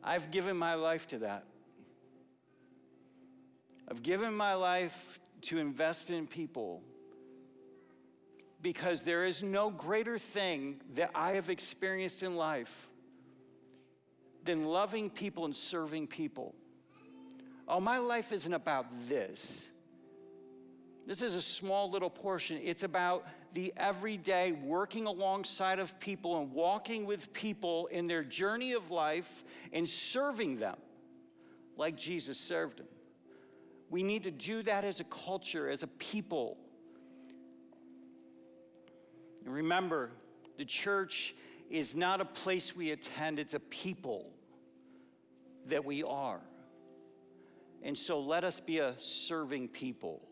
I've 0.02 0.30
given 0.30 0.56
my 0.56 0.72
life 0.72 1.06
to 1.08 1.18
that. 1.18 1.44
I've 3.92 4.02
given 4.02 4.34
my 4.34 4.54
life 4.54 5.20
to 5.42 5.58
invest 5.58 6.10
in 6.10 6.26
people 6.26 6.82
because 8.62 9.02
there 9.02 9.26
is 9.26 9.42
no 9.42 9.68
greater 9.68 10.16
thing 10.16 10.80
that 10.94 11.10
I 11.14 11.32
have 11.32 11.50
experienced 11.50 12.22
in 12.22 12.34
life 12.34 12.88
than 14.44 14.64
loving 14.64 15.10
people 15.10 15.44
and 15.44 15.54
serving 15.54 16.06
people. 16.06 16.54
Oh, 17.68 17.80
my 17.80 17.98
life 17.98 18.32
isn't 18.32 18.54
about 18.54 18.86
this. 19.10 19.70
This 21.06 21.20
is 21.20 21.34
a 21.34 21.42
small 21.42 21.90
little 21.90 22.08
portion. 22.08 22.60
It's 22.62 22.84
about 22.84 23.26
the 23.52 23.74
everyday 23.76 24.52
working 24.52 25.04
alongside 25.04 25.78
of 25.78 26.00
people 26.00 26.40
and 26.40 26.50
walking 26.52 27.04
with 27.04 27.30
people 27.34 27.88
in 27.88 28.06
their 28.06 28.24
journey 28.24 28.72
of 28.72 28.90
life 28.90 29.44
and 29.70 29.86
serving 29.86 30.56
them 30.56 30.78
like 31.76 31.94
Jesus 31.94 32.40
served 32.40 32.78
them. 32.78 32.86
We 33.92 34.02
need 34.02 34.22
to 34.22 34.30
do 34.30 34.62
that 34.62 34.86
as 34.86 35.00
a 35.00 35.04
culture, 35.04 35.68
as 35.68 35.82
a 35.82 35.86
people. 35.86 36.56
Remember, 39.44 40.12
the 40.56 40.64
church 40.64 41.34
is 41.68 41.94
not 41.94 42.22
a 42.22 42.24
place 42.24 42.74
we 42.74 42.90
attend, 42.90 43.38
it's 43.38 43.52
a 43.52 43.60
people 43.60 44.32
that 45.66 45.84
we 45.84 46.02
are. 46.02 46.40
And 47.82 47.96
so 47.96 48.20
let 48.20 48.44
us 48.44 48.60
be 48.60 48.78
a 48.78 48.94
serving 48.96 49.68
people. 49.68 50.22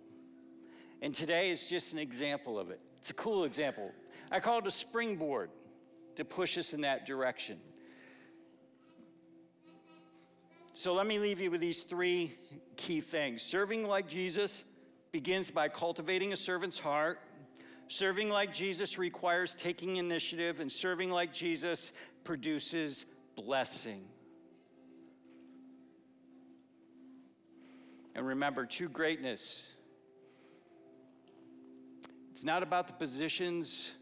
And 1.02 1.14
today 1.14 1.50
is 1.50 1.68
just 1.68 1.92
an 1.92 1.98
example 1.98 2.58
of 2.58 2.70
it. 2.70 2.80
It's 3.00 3.10
a 3.10 3.14
cool 3.14 3.44
example. 3.44 3.92
I 4.30 4.40
call 4.40 4.60
it 4.60 4.66
a 4.66 4.70
springboard 4.70 5.50
to 6.16 6.24
push 6.24 6.56
us 6.56 6.72
in 6.72 6.80
that 6.80 7.04
direction. 7.04 7.58
So 10.72 10.94
let 10.94 11.06
me 11.06 11.18
leave 11.18 11.40
you 11.40 11.50
with 11.50 11.60
these 11.60 11.82
three 11.82 12.38
key 12.76 13.00
things. 13.00 13.42
Serving 13.42 13.86
like 13.86 14.08
Jesus 14.08 14.64
begins 15.12 15.50
by 15.50 15.68
cultivating 15.68 16.32
a 16.32 16.36
servant's 16.36 16.78
heart. 16.78 17.20
Serving 17.88 18.28
like 18.28 18.52
Jesus 18.52 18.96
requires 18.98 19.56
taking 19.56 19.96
initiative, 19.96 20.60
and 20.60 20.70
serving 20.70 21.10
like 21.10 21.32
Jesus 21.32 21.92
produces 22.22 23.04
blessing. 23.34 24.04
And 28.14 28.24
remember, 28.24 28.64
true 28.64 28.88
greatness, 28.88 29.74
it's 32.30 32.44
not 32.44 32.62
about 32.62 32.86
the 32.86 32.92
positions 32.92 33.92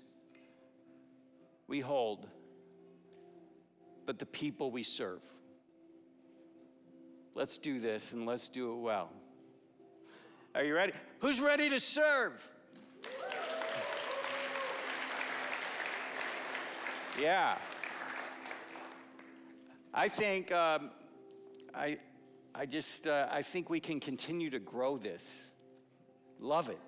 we 1.66 1.80
hold, 1.80 2.28
but 4.04 4.18
the 4.18 4.26
people 4.26 4.70
we 4.70 4.82
serve. 4.82 5.22
Let's 7.38 7.56
do 7.56 7.78
this 7.78 8.14
and 8.14 8.26
let's 8.26 8.48
do 8.48 8.72
it 8.72 8.80
well. 8.80 9.10
Are 10.56 10.64
you 10.64 10.74
ready? 10.74 10.92
Who's 11.20 11.40
ready 11.40 11.70
to 11.70 11.78
serve? 11.78 12.44
Yeah. 17.16 17.54
I 19.94 20.08
think, 20.08 20.50
um, 20.50 20.90
I, 21.72 21.98
I 22.56 22.66
just, 22.66 23.06
uh, 23.06 23.28
I 23.30 23.42
think 23.42 23.70
we 23.70 23.78
can 23.78 24.00
continue 24.00 24.50
to 24.50 24.58
grow 24.58 24.98
this. 24.98 25.52
Love 26.40 26.68
it. 26.70 26.80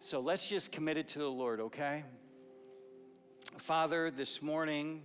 So 0.00 0.18
let's 0.18 0.48
just 0.48 0.72
commit 0.72 0.96
it 0.96 1.06
to 1.08 1.20
the 1.20 1.30
Lord, 1.30 1.60
okay? 1.60 2.02
Father, 3.56 4.10
this 4.10 4.42
morning, 4.42 5.02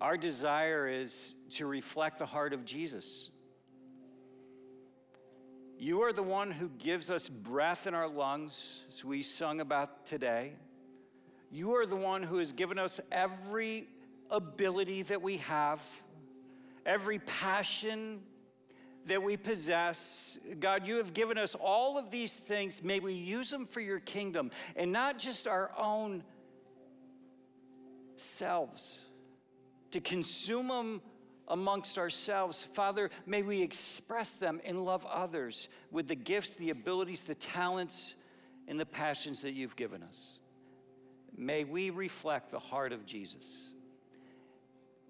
our 0.00 0.16
desire 0.16 0.88
is 0.88 1.34
to 1.50 1.66
reflect 1.66 2.18
the 2.18 2.26
heart 2.26 2.52
of 2.52 2.64
Jesus. 2.64 3.30
You 5.78 6.02
are 6.02 6.12
the 6.12 6.22
one 6.22 6.50
who 6.50 6.68
gives 6.68 7.10
us 7.10 7.28
breath 7.28 7.86
in 7.86 7.94
our 7.94 8.08
lungs, 8.08 8.84
as 8.88 9.04
we 9.04 9.22
sung 9.22 9.60
about 9.60 10.06
today. 10.06 10.54
You 11.50 11.76
are 11.76 11.86
the 11.86 11.96
one 11.96 12.22
who 12.22 12.38
has 12.38 12.52
given 12.52 12.78
us 12.78 13.00
every 13.12 13.88
ability 14.30 15.02
that 15.02 15.22
we 15.22 15.38
have, 15.38 15.80
every 16.86 17.18
passion 17.18 18.22
that 19.06 19.22
we 19.22 19.36
possess. 19.36 20.38
God, 20.58 20.86
you 20.86 20.96
have 20.96 21.12
given 21.12 21.38
us 21.38 21.54
all 21.54 21.98
of 21.98 22.10
these 22.10 22.40
things. 22.40 22.82
May 22.82 23.00
we 23.00 23.14
use 23.14 23.50
them 23.50 23.66
for 23.66 23.80
your 23.80 24.00
kingdom 24.00 24.50
and 24.76 24.90
not 24.92 25.18
just 25.18 25.46
our 25.46 25.70
own 25.78 26.24
selves 28.16 29.04
to 29.94 30.00
consume 30.00 30.66
them 30.66 31.00
amongst 31.46 31.98
ourselves. 31.98 32.64
Father, 32.64 33.10
may 33.26 33.42
we 33.42 33.62
express 33.62 34.38
them 34.38 34.60
and 34.64 34.84
love 34.84 35.06
others 35.06 35.68
with 35.92 36.08
the 36.08 36.16
gifts, 36.16 36.56
the 36.56 36.70
abilities, 36.70 37.22
the 37.22 37.34
talents, 37.36 38.16
and 38.66 38.78
the 38.78 38.86
passions 38.86 39.42
that 39.42 39.52
you've 39.52 39.76
given 39.76 40.02
us. 40.02 40.40
May 41.36 41.62
we 41.62 41.90
reflect 41.90 42.50
the 42.50 42.58
heart 42.58 42.92
of 42.92 43.06
Jesus. 43.06 43.72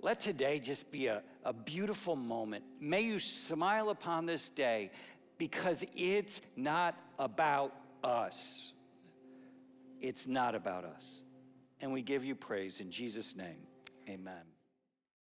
Let 0.02 0.20
today 0.20 0.58
just 0.58 0.92
be 0.92 1.06
a, 1.06 1.22
a 1.44 1.54
beautiful 1.54 2.14
moment. 2.14 2.64
May 2.78 3.00
you 3.02 3.18
smile 3.18 3.88
upon 3.88 4.26
this 4.26 4.50
day 4.50 4.90
because 5.38 5.82
it's 5.96 6.42
not 6.56 6.94
about 7.18 7.74
us. 8.02 8.74
It's 10.02 10.26
not 10.26 10.54
about 10.54 10.84
us. 10.84 11.22
And 11.80 11.90
we 11.90 12.02
give 12.02 12.22
you 12.22 12.34
praise 12.34 12.80
in 12.80 12.90
Jesus' 12.90 13.34
name. 13.34 13.66
Amen. 14.10 14.53